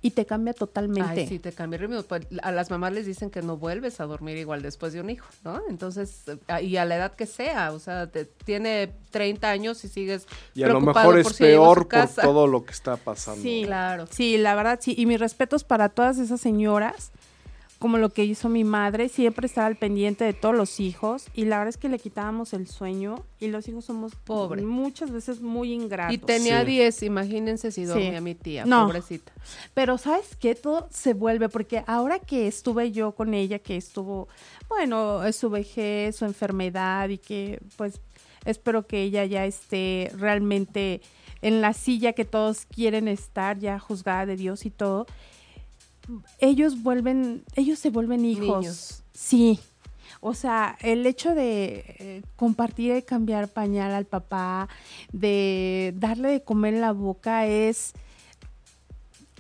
[0.02, 1.22] y te cambia totalmente.
[1.22, 2.02] Ay, sí, te cambia el ritmo.
[2.04, 5.10] Pues, a las mamás les dicen que no vuelves a dormir igual después de un
[5.10, 5.62] hijo, ¿no?
[5.70, 9.90] Entonces, eh, y a la edad que sea, o sea, te- tiene 30 años y
[9.90, 10.26] sigues
[10.56, 13.42] Y a lo mejor por es si peor por todo lo que está pasando.
[13.42, 13.64] Sí.
[13.66, 14.08] Claro.
[14.10, 14.96] Sí, la verdad, sí.
[14.98, 17.12] Y mis respetos para todas esas señoras,
[17.80, 21.28] como lo que hizo mi madre, siempre estar al pendiente de todos los hijos.
[21.34, 24.62] Y la verdad es que le quitábamos el sueño y los hijos somos Pobre.
[24.64, 26.14] muchas veces muy ingratos.
[26.14, 26.68] Y tenía Sí.
[26.68, 27.88] 10, imagínense si Sí.
[27.88, 28.86] dormía mi tía, No.
[28.86, 29.32] pobrecita.
[29.74, 34.28] Pero sabes qué, todo se vuelve, porque ahora que estuve yo con ella, que estuvo,
[34.68, 38.02] bueno, eh, su vejez, su enfermedad y que pues
[38.44, 41.02] espero que ella ya esté realmente
[41.42, 45.06] en la silla que todos quieren estar, ya juzgada de Dios y todo,
[46.40, 48.62] ellos vuelven, ellos se vuelven hijos.
[48.62, 49.04] Niños.
[49.14, 49.60] Sí.
[50.22, 54.68] O sea, el hecho de eh, compartir y cambiar pañal al papá,
[55.14, 57.94] de darle de comer en la boca es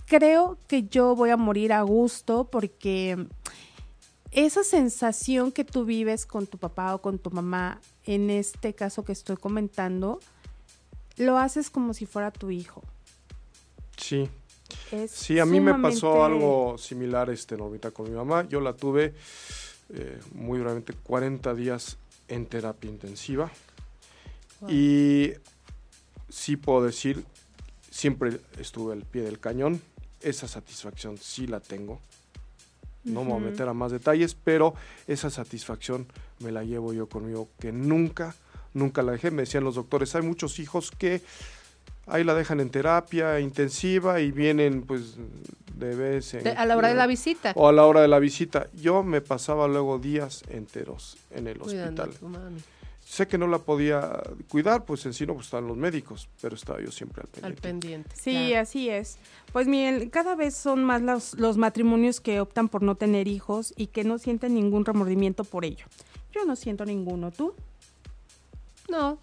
[0.05, 3.27] creo que yo voy a morir a gusto porque
[4.31, 9.03] esa sensación que tú vives con tu papá o con tu mamá, en este caso
[9.03, 10.19] que estoy comentando,
[11.17, 12.81] lo haces como si fuera tu hijo.
[13.97, 14.29] Sí,
[14.91, 18.47] Es sí, a mí me pasó algo similar, este, Normita, con mi mamá.
[18.47, 19.13] Yo la tuve
[19.93, 21.97] eh, muy brevemente 40 días
[22.27, 23.51] en terapia intensiva.
[24.67, 25.31] Y
[26.27, 27.23] sí puedo decir,
[27.89, 29.81] siempre estuve al pie del cañón.
[30.21, 31.99] Esa satisfacción sí la tengo.
[33.03, 34.73] No me voy a meter a más detalles, pero
[35.07, 36.07] esa satisfacción
[36.39, 38.35] me la llevo yo conmigo, que nunca,
[38.73, 39.31] nunca la dejé.
[39.31, 41.21] Me decían los doctores, hay muchos hijos que
[42.09, 45.15] ahí la dejan en terapia intensiva y vienen pues
[45.75, 47.53] de vez en De- a la hora de la visita.
[47.55, 48.67] o a la hora de la visita.
[48.73, 52.19] Yo me pasaba luego días enteros en el Cuidando a hospital.
[52.19, 52.61] tu mami.
[53.05, 56.55] Sé que no la podía cuidar, pues en sí no pues, estaban los médicos, pero
[56.55, 57.61] estaba yo siempre al Al pendiente.
[57.61, 58.15] pendiente.
[58.15, 58.61] Sí, claro.
[58.61, 59.17] así es.
[59.51, 63.73] Pues miren, cada vez son más los, los matrimonios que optan por no tener hijos
[63.75, 65.85] y que no sienten ningún remordimiento por ello.
[66.33, 67.55] Yo no siento ninguno, ¿tú?
[68.89, 69.17] No,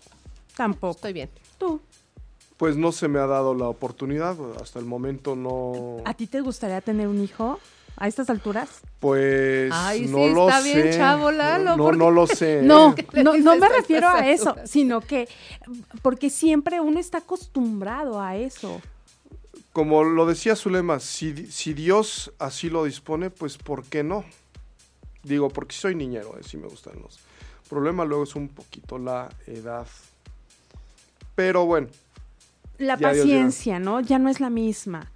[0.56, 0.96] Tampoco.
[0.96, 1.30] estoy bien.
[1.58, 1.80] ¿Tú?
[2.56, 5.98] Pues no se me ha dado la oportunidad, hasta el momento no.
[6.04, 7.58] ¿A ti te gustaría tener un hijo
[7.98, 8.80] a estas alturas?
[8.98, 10.98] Pues Ay, no sí, lo está bien sé.
[10.98, 12.62] chavo, Lalo, No, no lo sé.
[12.64, 15.28] No, ¿Qué le no, me refiero a eso, sino que
[16.02, 18.80] porque siempre uno está acostumbrado a eso.
[19.72, 24.24] como lo decía Zulema, si, si Dios así lo dispone, pues ¿por qué no?
[25.22, 27.16] Digo, porque soy niñero, eh, sí me gustan los.
[27.16, 29.86] El problema luego es un poquito la edad.
[31.34, 31.88] Pero bueno,
[32.78, 34.00] La Ya, Dios paciencia, ¿no?
[34.00, 35.10] Ya no es la misma.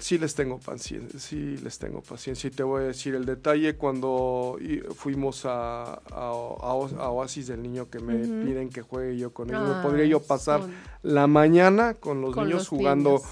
[0.00, 2.48] sí les tengo paciencia, sí les tengo paciencia.
[2.48, 4.58] Y te voy a decir el detalle cuando
[4.96, 9.32] fuimos a, a, a O- a Oasis del niño que me piden que juegue yo
[9.32, 9.62] con ellos.
[9.64, 13.22] Ah, podría yo pasar son- la mañana con los Con niños los jugando niños.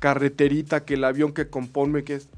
[0.00, 2.28] carreterita, que el avión que componme, que es-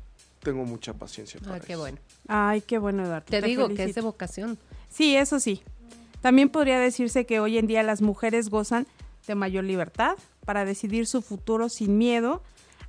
[0.42, 1.40] tengo mucha paciencia.
[1.44, 1.80] Ah, para qué eso.
[1.82, 1.98] bueno.
[2.28, 3.26] Ay, qué bueno, Eduardo.
[3.28, 4.58] Te, digo que es de vocación.
[4.90, 5.62] Sí, eso sí.
[6.20, 8.86] También podría decirse que hoy en día las mujeres gozan
[9.26, 12.42] de mayor libertad para decidir su futuro sin miedo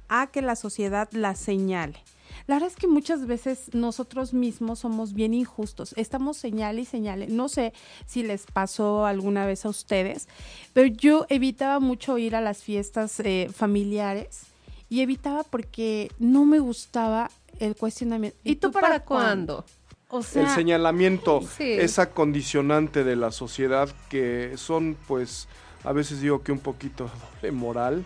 [0.09, 2.03] a que la sociedad las señale.
[2.47, 5.93] La verdad es que muchas veces nosotros mismos somos bien injustos.
[5.97, 7.27] Estamos señale y señale.
[7.27, 7.73] No sé
[8.05, 10.27] si les pasó alguna vez a ustedes,
[10.73, 14.41] pero yo evitaba mucho ir a las fiestas eh, familiares
[14.89, 17.29] y evitaba porque no me gustaba
[17.59, 18.37] el cuestionamiento.
[18.43, 19.63] ¿Y tú para cuándo?
[20.09, 21.71] O el sea, señalamiento, Sí.
[21.71, 25.47] esa condicionante de la sociedad que son, pues,
[25.83, 27.09] a veces digo que un poquito
[27.41, 28.03] doble moral.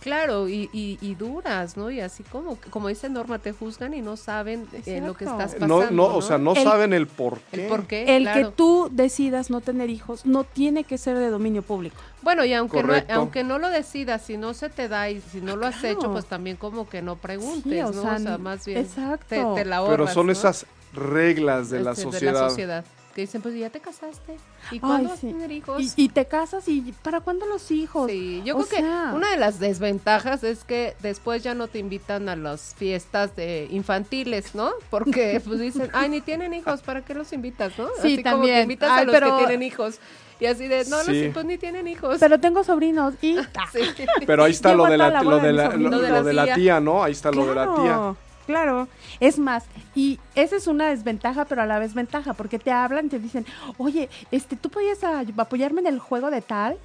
[0.00, 1.90] Claro, y, y, y duras, ¿no?
[1.90, 5.52] Y así como, como dice Norma, te juzgan y no saben eh, lo que estás
[5.52, 5.82] pasando.
[5.82, 7.64] No, no, o sea, no El- saben el por qué.
[7.64, 8.48] El por qué, el claro.
[8.48, 11.96] que tú decidas no tener hijos no tiene que ser de dominio público.
[12.22, 15.42] Bueno, y aunque no, aunque no lo decidas, si no se te da y si
[15.42, 15.98] no lo has Claro.
[15.98, 18.00] hecho, pues también como que no preguntes, Sí, o ¿no?
[18.00, 19.26] sea, o sea, más bien exacto.
[19.28, 20.32] te, te la Pero ahorras, son ¿no?
[20.32, 20.64] esas
[20.94, 22.84] reglas de la Este, sociedad.
[23.14, 24.36] Que dicen, pues ya te casaste.
[24.70, 25.28] ¿Y cuándo vas sí.
[25.28, 25.82] a tener hijos?
[25.96, 28.08] Y, y te casas y ¿para cuándo los hijos?
[28.08, 31.66] Sí, yo O creo sea, que una de las desventajas es que después ya no
[31.66, 34.70] te invitan a las fiestas de infantiles, ¿no?
[34.90, 37.88] Porque pues dicen, ay, ni tienen hijos, ¿para qué los invitas, no?
[38.00, 38.54] Sí, así como también.
[38.56, 39.98] que invitas Ay, a los pero- que tienen hijos.
[40.38, 41.24] Y así de, no, Sí.
[41.24, 42.16] los pues ni tienen hijos.
[42.18, 43.34] Pero tengo sobrinos y
[43.72, 43.80] Sí.
[44.26, 46.10] Pero ahí está lo de la, la lo boda de de la, mis lo, sobrinos.
[46.18, 47.02] lo de la tía, ¿no?
[47.04, 48.14] Ahí está lo de la tía.
[48.50, 48.88] Claro,
[49.20, 53.08] es más, y esa es una desventaja, pero a la vez ventaja, porque te hablan,
[53.08, 53.46] te dicen,
[53.78, 56.76] oye, este, tú podías ah, apoyarme en el juego de tal.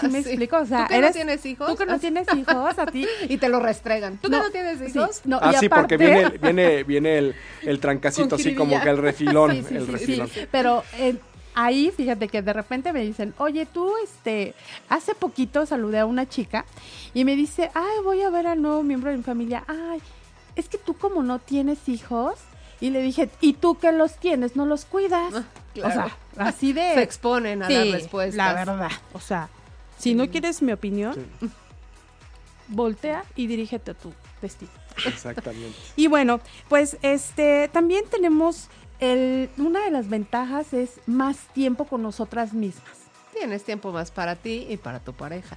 [0.00, 0.30] ¿Sí me Sí.
[0.30, 0.56] explico?
[0.56, 1.68] O sea, ¿Tú que no tienes hijos?
[1.68, 3.06] Tú que no tienes hijos, a ti.
[3.28, 4.16] Y te lo restregan.
[4.16, 5.20] ¿Tú No, que no tienes sí, hijos?
[5.26, 8.96] no, Ah, y sí, porque viene, viene, viene el, el trancacito así como que el
[8.96, 9.52] refilón.
[9.52, 10.30] Sí, sí, el sí, sí, refilón.
[10.50, 11.14] Pero eh,
[11.54, 14.54] ahí, fíjate que de repente me dicen, oye, tú, este,
[14.88, 16.64] hace poquito saludé a una chica
[17.14, 19.62] y me dice, ay, voy a ver al nuevo miembro de mi familia.
[19.68, 20.00] Ay,
[20.56, 22.34] es que tú como no tienes hijos.
[22.78, 24.54] Y le dije, ¿y tú que los tienes?
[24.54, 25.32] ¿No los cuidas?
[25.34, 25.88] Ah, claro.
[25.88, 26.92] O sea, así de...
[26.94, 28.36] Se exponen a Sí, las respuestas.
[28.36, 28.90] La verdad.
[29.14, 29.48] O sea,
[29.98, 31.48] si no quieres mi opinión, Sí,
[32.68, 34.70] voltea y dirígete a tu destino.
[35.06, 35.76] exactamente.
[35.96, 38.68] Y bueno, pues este también tenemos
[39.00, 42.96] el, una de las ventajas es más tiempo con nosotras mismas.
[43.32, 45.56] Tienes tiempo más para ti y para tu pareja.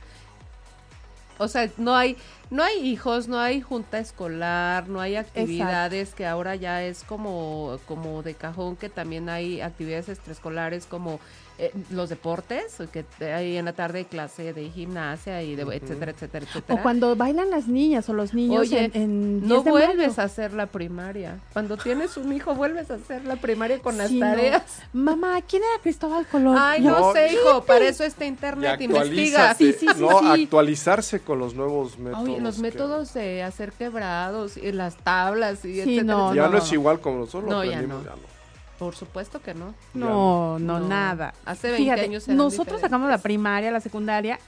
[1.39, 2.17] O sea, no hay,
[2.51, 7.79] no hay hijos, no hay junta escolar, no hay actividades que ahora ya es como,
[7.87, 11.21] como de cajón que también hay actividades extraescolares como
[11.59, 16.45] eh, los deportes, que hay en la tarde clase de gimnasia y de etcétera, etcétera,
[16.47, 16.79] etcétera.
[16.79, 20.19] O cuando bailan las niñas o los niños Oye, en, en no 10 de vuelves
[20.19, 21.37] a hacer la primaria.
[21.53, 24.25] Cuando tienes un hijo vuelves a hacer la primaria con las Sí, no.
[24.25, 24.63] tareas.
[24.93, 26.55] Mamá, ¿quién era Cristóbal Colón?
[26.57, 29.53] Ay, no, No, sé, hijo, para eso está Y internet, investiga.
[29.53, 30.43] Sí, sí, sí, no, sí.
[30.43, 32.27] actualizarse con los nuevos métodos.
[32.29, 36.47] Oye, los que- métodos de hacer quebrados y las tablas y Sí, etcétera, no, Ya
[36.47, 38.09] no, es igual como nosotros lo No, ya aprendimos, no.
[38.09, 38.38] ya no.
[38.79, 39.75] Por supuesto que no.
[39.93, 40.87] No, no, No.
[40.87, 41.33] nada.
[41.45, 44.39] Hace 20 Fíjate, años eran nosotros sacamos la primaria, la secundaria,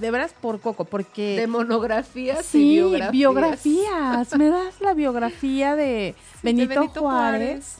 [0.00, 1.36] de veras por coco, porque...
[1.36, 3.12] De monografías Sí, y biografías.
[3.12, 4.36] biografías.
[4.38, 7.78] ¿Me das la biografía de Sí, de Benito, Juárez?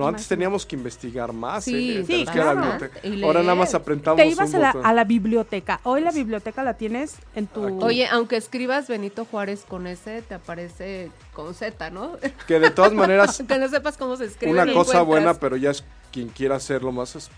[0.00, 0.28] No, antes Imagínate.
[0.36, 1.64] teníamos que investigar más.
[1.64, 2.78] Sí, eh, sí, que la claro.
[3.24, 4.86] Ahora nada más aprendamos Te ibas un a la, botón.
[4.86, 5.80] a la biblioteca.
[5.84, 7.64] Hoy la biblioteca la tienes en tu...
[7.66, 7.76] Aquí.
[7.82, 12.12] Oye, aunque escribas Benito Juárez con S, te aparece con Z, ¿no?
[12.46, 14.52] Que de todas maneras, Aunque no sepas cómo se escribe.
[14.52, 15.06] una cosa encuentras.
[15.06, 17.30] buena, pero ya es quien quiera hacerlo más, es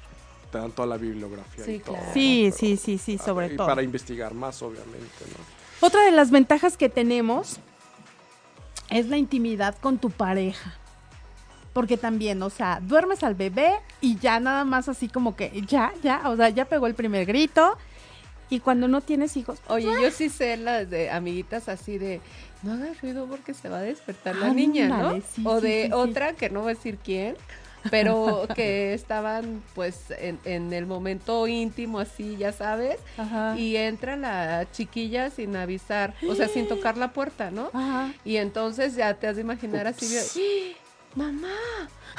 [0.50, 1.94] te dan toda la bibliografía Sí, y todo.
[1.96, 2.10] claro.
[2.12, 2.56] Sí, ¿no?
[2.56, 3.66] sí, sí, sí, Pero- sobre y todo.
[3.66, 5.86] Para investigar más, obviamente, ¿no?
[5.86, 7.56] Otra de las ventajas que tenemos
[8.90, 10.74] es la intimidad con tu pareja.
[11.72, 15.92] Porque también, o sea, duermes al bebé y ya nada más así como que ya,
[16.02, 17.76] ya, o sea, ya pegó el primer grito.
[18.50, 22.20] Y cuando no tienes hijos, Oye, yo sí sé las de amiguitas así de
[22.62, 25.14] no hagas ruido porque se va a despertar la niña, ¿no?
[25.34, 27.34] Sí, o sí, de sí, otra que no voy a decir quién,
[27.90, 33.56] pero que estaban pues en, en el momento íntimo así, ya sabes, Ajá.
[33.58, 37.70] y entra la chiquilla sin avisar, o sea, sin tocar la puerta, ¿no?
[37.72, 38.12] Ajá.
[38.24, 40.76] Y entonces ya te has de imaginar así, de,
[41.16, 41.48] mamá.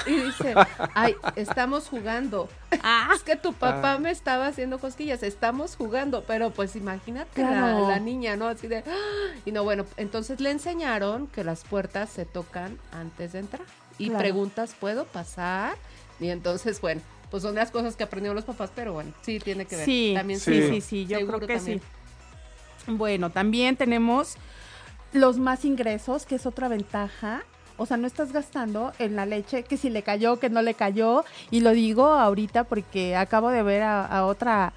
[0.08, 0.56] Y dice,
[0.96, 2.50] ay, estamos jugando.
[2.82, 3.10] Ah.
[3.16, 3.98] Es que tu papá Ah.
[4.00, 7.88] me estaba haciendo cosquillas, estamos jugando, pero pues imagínate la- Claro.
[7.90, 8.48] la, niña, ¿no?
[8.48, 9.36] Así de, ¡ah!
[9.46, 13.66] y no, bueno, entonces le enseñaron que las puertas se tocan antes de entrar.
[14.00, 14.20] Y Claro.
[14.20, 15.76] preguntas, ¿puedo pasar?
[16.20, 19.66] Y entonces, bueno, pues son las cosas que aprendieron los papás, pero bueno, sí tiene
[19.66, 19.86] que ver.
[19.86, 20.74] Sí, También sí, seguro.
[20.76, 21.80] sí, sí, yo Seguro creo que también.
[21.80, 22.92] sí.
[22.92, 24.36] Bueno, también tenemos
[25.14, 27.44] los más ingresos, que es otra ventaja.
[27.78, 30.74] O sea, no estás gastando en la leche, que si le cayó, que no le
[30.76, 31.26] cayó.
[31.52, 34.74] Y lo digo ahorita porque acabo de ver a, a otra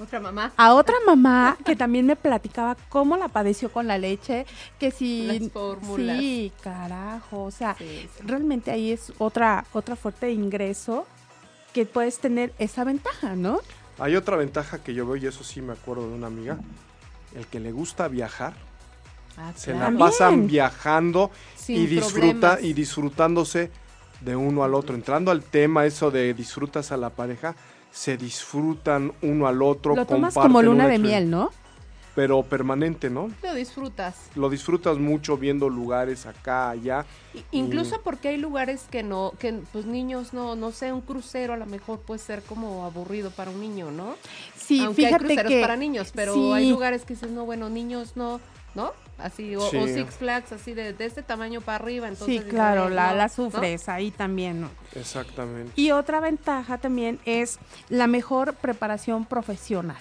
[0.00, 0.52] Otra mamá.
[0.56, 4.46] a otra mamá que también me platicaba cómo la padeció con la leche,
[4.80, 6.18] que si Las fórmulas.
[6.18, 8.22] sí, carajo, o sea, Sí, sí.
[8.24, 11.06] realmente ahí es otra otra fuerte de ingreso
[11.72, 13.60] que puedes tener esa ventaja, ¿no?
[13.98, 16.58] Hay otra ventaja que yo veo, y eso sí me acuerdo de una amiga,
[17.36, 18.54] el que le gusta viajar,
[19.36, 19.92] Ah, se claro.
[19.92, 22.62] la pasan viajando Sin y disfruta problemas.
[22.62, 23.70] y disfrutándose
[24.20, 24.94] de uno al otro.
[24.94, 27.54] Entrando al tema eso de disfrutas a la pareja,
[27.90, 29.94] se disfrutan uno al otro.
[29.96, 31.50] Lo tomas como luna una de miel, ¿no?
[32.14, 33.30] Pero permanente, ¿no?
[33.42, 34.14] Lo disfrutas.
[34.34, 37.06] Lo disfrutas mucho viendo lugares acá, allá.
[37.52, 41.56] Incluso porque hay lugares que no, que pues niños no, no sé, un crucero a
[41.56, 44.16] lo mejor puede ser como aburrido para un niño, ¿no?
[44.54, 46.52] Sí, Aunque hay fíjate cruceros que para niños, pero sí.
[46.52, 48.40] hay lugares que dices, no, bueno, niños no,
[48.74, 48.92] ¿no?
[49.18, 49.76] Así, o, Sí.
[49.76, 52.42] o Six Flags, así de, de este tamaño para arriba, entonces...
[52.42, 53.28] sí, claro, "Ay, la, no", la ¿no?
[53.32, 54.70] sufres ahí también, ¿no?
[54.94, 55.72] Exactamente.
[55.76, 57.58] Y otra ventaja también es
[57.88, 60.00] la mejor preparación profesional,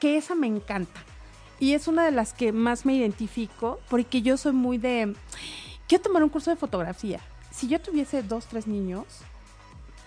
[0.00, 1.00] que esa me encanta.
[1.60, 5.14] Y es una de las que más me identifico, porque yo soy muy de,
[5.88, 7.20] quiero tomar un curso de fotografía.
[7.52, 9.04] Si yo tuviese dos, tres niños,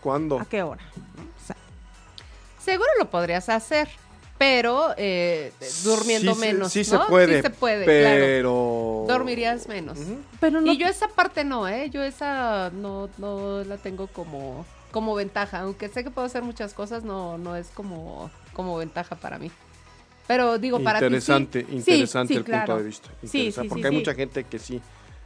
[0.02, 0.40] ¿Cuándo?
[0.40, 0.84] ¿a qué hora?
[1.42, 1.56] O sea,
[2.60, 3.88] Seguro lo podrías hacer,
[4.38, 6.86] pero eh, durmiendo Sí menos, Sí, ¿no?
[6.86, 7.38] se puede.
[7.38, 8.20] Sí se puede, claro.
[8.26, 9.06] pero...
[9.08, 9.98] Dormirías menos.
[10.40, 11.90] Pero no, Y yo esa parte no, ¿eh?
[11.90, 15.62] Yo esa no, no la tengo como, como ventaja.
[15.62, 19.52] Aunque sé que puedo hacer muchas cosas, no, no es como, como ventaja para mí.
[20.28, 21.06] Pero digo, para ti sí.
[21.08, 22.66] interesante, Sí, interesante sí, el claro.
[22.66, 23.10] punto de vista.
[23.22, 23.98] Sí, Interesante, sí, porque sí, hay sí.
[24.00, 24.82] mucha gente que sí,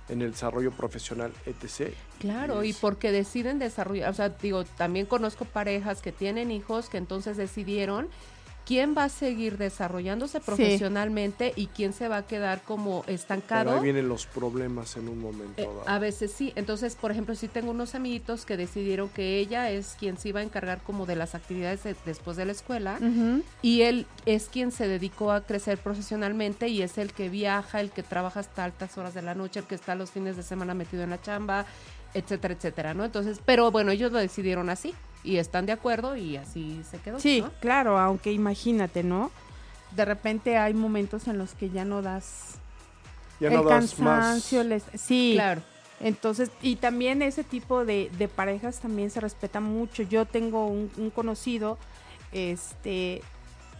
[0.09, 1.93] en el desarrollo profesional, etc.
[2.19, 6.89] Claro, y Es- porque deciden desarrollar, o sea, digo, también conozco parejas que tienen hijos
[6.89, 8.09] que entonces decidieron
[8.69, 13.71] quién va a seguir desarrollándose profesionalmente y quién se va a quedar como Pero estancado.
[13.75, 15.83] ahí vienen los problemas en un momento Eh, dado.
[15.89, 16.53] a veces sí.
[16.55, 20.41] Entonces, por ejemplo, sí tengo unos amiguitos que decidieron que ella es quien se iba
[20.41, 22.99] a encargar como de las actividades de- después de la escuela
[23.63, 27.89] y él es quien se dedicó a crecer profesionalmente y es el que viaja, el
[27.89, 30.75] que trabaja hasta altas horas de la noche, el que está los fines de semana
[30.75, 31.65] metido en la chamba,
[32.13, 33.03] etcétera, etcétera, ¿no?
[33.03, 34.93] Entonces, pero bueno, ellos lo decidieron así
[35.23, 37.19] y están de acuerdo y así se quedó.
[37.19, 37.51] Sí, ¿no?
[37.59, 39.31] claro, aunque imagínate, ¿no?
[39.95, 42.55] De repente hay momentos en los que ya no das
[43.39, 44.19] ya el no das más.
[44.19, 45.61] cansancio, les- sí, Claro.
[46.01, 50.01] Entonces, y también ese tipo de, de parejas también se respeta mucho.
[50.03, 51.77] Yo tengo un, un conocido,
[52.31, 53.21] este,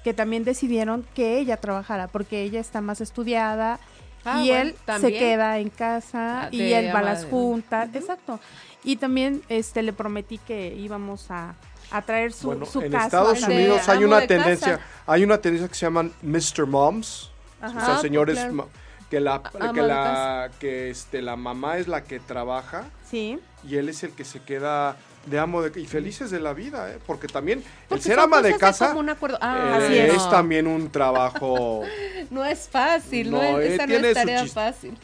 [0.03, 3.79] que también decidieron que ella trabajara, porque ella está más estudiada
[4.25, 5.13] Ah, y bueno, él también.
[5.13, 8.39] se queda en casa Ah, y él va a las juntas, exacto.
[8.83, 11.55] Y también este le prometí que íbamos a,
[11.91, 14.83] a traer su, Bueno, su en Estados Unidos hay una de tendencia, casa.
[15.07, 16.65] hay una tendencia que se llaman Mr.
[16.65, 17.77] Moms, Ajá.
[17.77, 18.53] o sea, señores claro.
[18.53, 18.65] ma-
[19.09, 23.75] que la que de la que este la mamá es la que trabaja Sí, y
[23.77, 26.97] él es el que se queda de amo de y felices de la vida, ¿eh?
[27.05, 29.37] porque también Porque el ser ama de casa un acuerdo.
[29.41, 30.13] Ah, eh, Así es.
[30.15, 31.81] es también un trabajo
[32.31, 34.55] No es fácil, no, No, es, eh, esa no tiene es su tarea chiste.
[34.59, 34.97] fácil.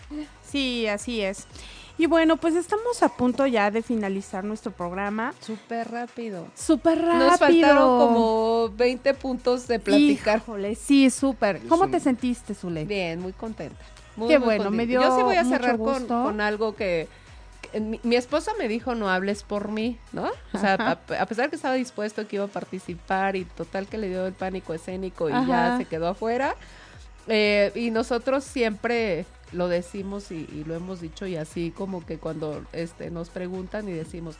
[0.43, 1.45] sí, así es.
[1.97, 5.33] Y bueno, pues estamos a punto ya de finalizar nuestro programa.
[5.39, 6.47] Súper rápido.
[6.53, 7.29] Súper rápido.
[7.29, 10.39] Nos faltaron como 20 puntos de platicar.
[10.39, 11.61] Híjole, sí, súper.
[11.69, 12.83] ¿Cómo un- te sentiste, Zule?
[12.83, 13.79] Bien, muy contenta.
[14.17, 14.89] Muy, Qué muy bueno, me contenta.
[14.89, 16.23] dio Yo sí voy a mucho cerrar con, gusto.
[16.23, 17.07] con algo que
[17.79, 20.29] mi, mi esposa me dijo no hables por mí, ¿no?
[20.53, 20.91] O sea, a,
[21.21, 24.33] a pesar que estaba dispuesto que iba a participar y total que le dio el
[24.33, 25.47] pánico escénico y Ajá.
[25.47, 26.55] ya se quedó afuera.
[27.27, 32.17] eh, y nosotros siempre lo decimos y, y lo hemos dicho y así como que
[32.17, 34.35] cuando este, nos preguntan y decimos,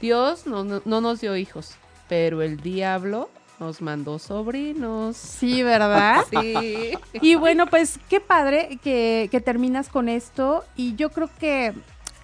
[0.00, 1.74] Dios no, no, no nos dio hijos,
[2.08, 5.16] pero el diablo nos mandó sobrinos.
[5.16, 6.24] Sí, ¿verdad?
[6.30, 6.92] Sí.
[7.14, 10.62] y bueno, pues qué padre que, que terminas con esto.
[10.76, 11.72] Y yo creo que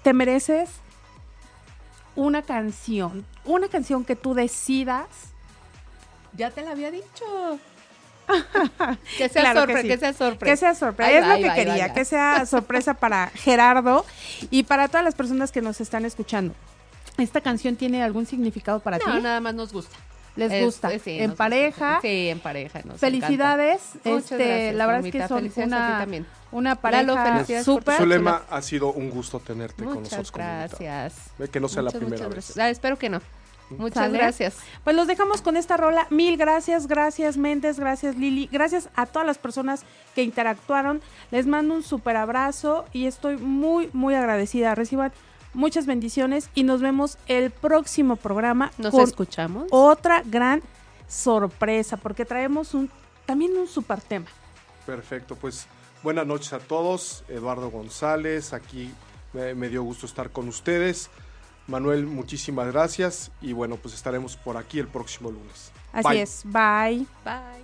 [0.02, 0.70] te mereces
[2.16, 3.24] una canción.
[3.44, 5.06] Una canción que tú decidas.
[6.36, 7.58] Ya te la había dicho.
[9.18, 9.88] que sea Claro que sorpresa, sí.
[9.88, 10.52] que, sea sorpresa.
[10.52, 11.10] Que sea sorpresa.
[11.12, 11.94] Es va, lo que va, quería, va.
[11.94, 14.04] que sea sorpresa para Gerardo
[14.50, 16.54] y para todas las personas que nos están escuchando.
[17.18, 19.20] ¿Esta canción tiene algún significado para No, ti?
[19.20, 19.96] nada más nos gusta.
[20.36, 20.92] Les Es- gusta.
[20.92, 21.94] eh, sí, en pareja.
[21.94, 22.00] gusta.
[22.02, 22.80] Sí, en pareja.
[22.84, 23.80] nos Felicidades.
[23.94, 24.10] encanta.
[24.10, 26.26] Muchas este, gracias, la verdad es que son una, también.
[26.50, 27.96] una Lalo, pareja súper.
[27.98, 30.32] Zulema, ha sido un gusto tenerte con nosotros.
[30.32, 31.14] gracias.
[31.52, 32.56] Que no sea Muchas, la primera vez.
[32.58, 33.20] Ah, espero que no.
[33.70, 34.18] Muchas ¿Sale?
[34.18, 34.56] gracias.
[34.84, 36.06] Pues los dejamos con esta rola.
[36.10, 41.00] Mil gracias, gracias Méndez, gracias Lili, gracias a todas las personas que interactuaron.
[41.30, 44.74] Les mando un súper abrazo y estoy muy, muy agradecida.
[44.74, 45.10] Reciban
[45.54, 49.66] muchas bendiciones y nos vemos el próximo programa Nos con escuchamos.
[49.70, 50.62] otra gran
[51.08, 52.90] sorpresa porque traemos un
[53.26, 54.26] también un super tema.
[54.86, 55.66] Perfecto, pues
[56.02, 57.24] buenas noches a todos.
[57.28, 58.92] Eduardo González, aquí
[59.32, 61.10] me, me dio gusto estar con ustedes.
[61.68, 65.70] Manuel, muchísimas gracias y bueno, pues estaremos por aquí el próximo lunes.
[65.92, 66.22] Así Bye.
[66.22, 66.42] es.
[66.44, 67.06] Bye.
[67.24, 67.61] Bye.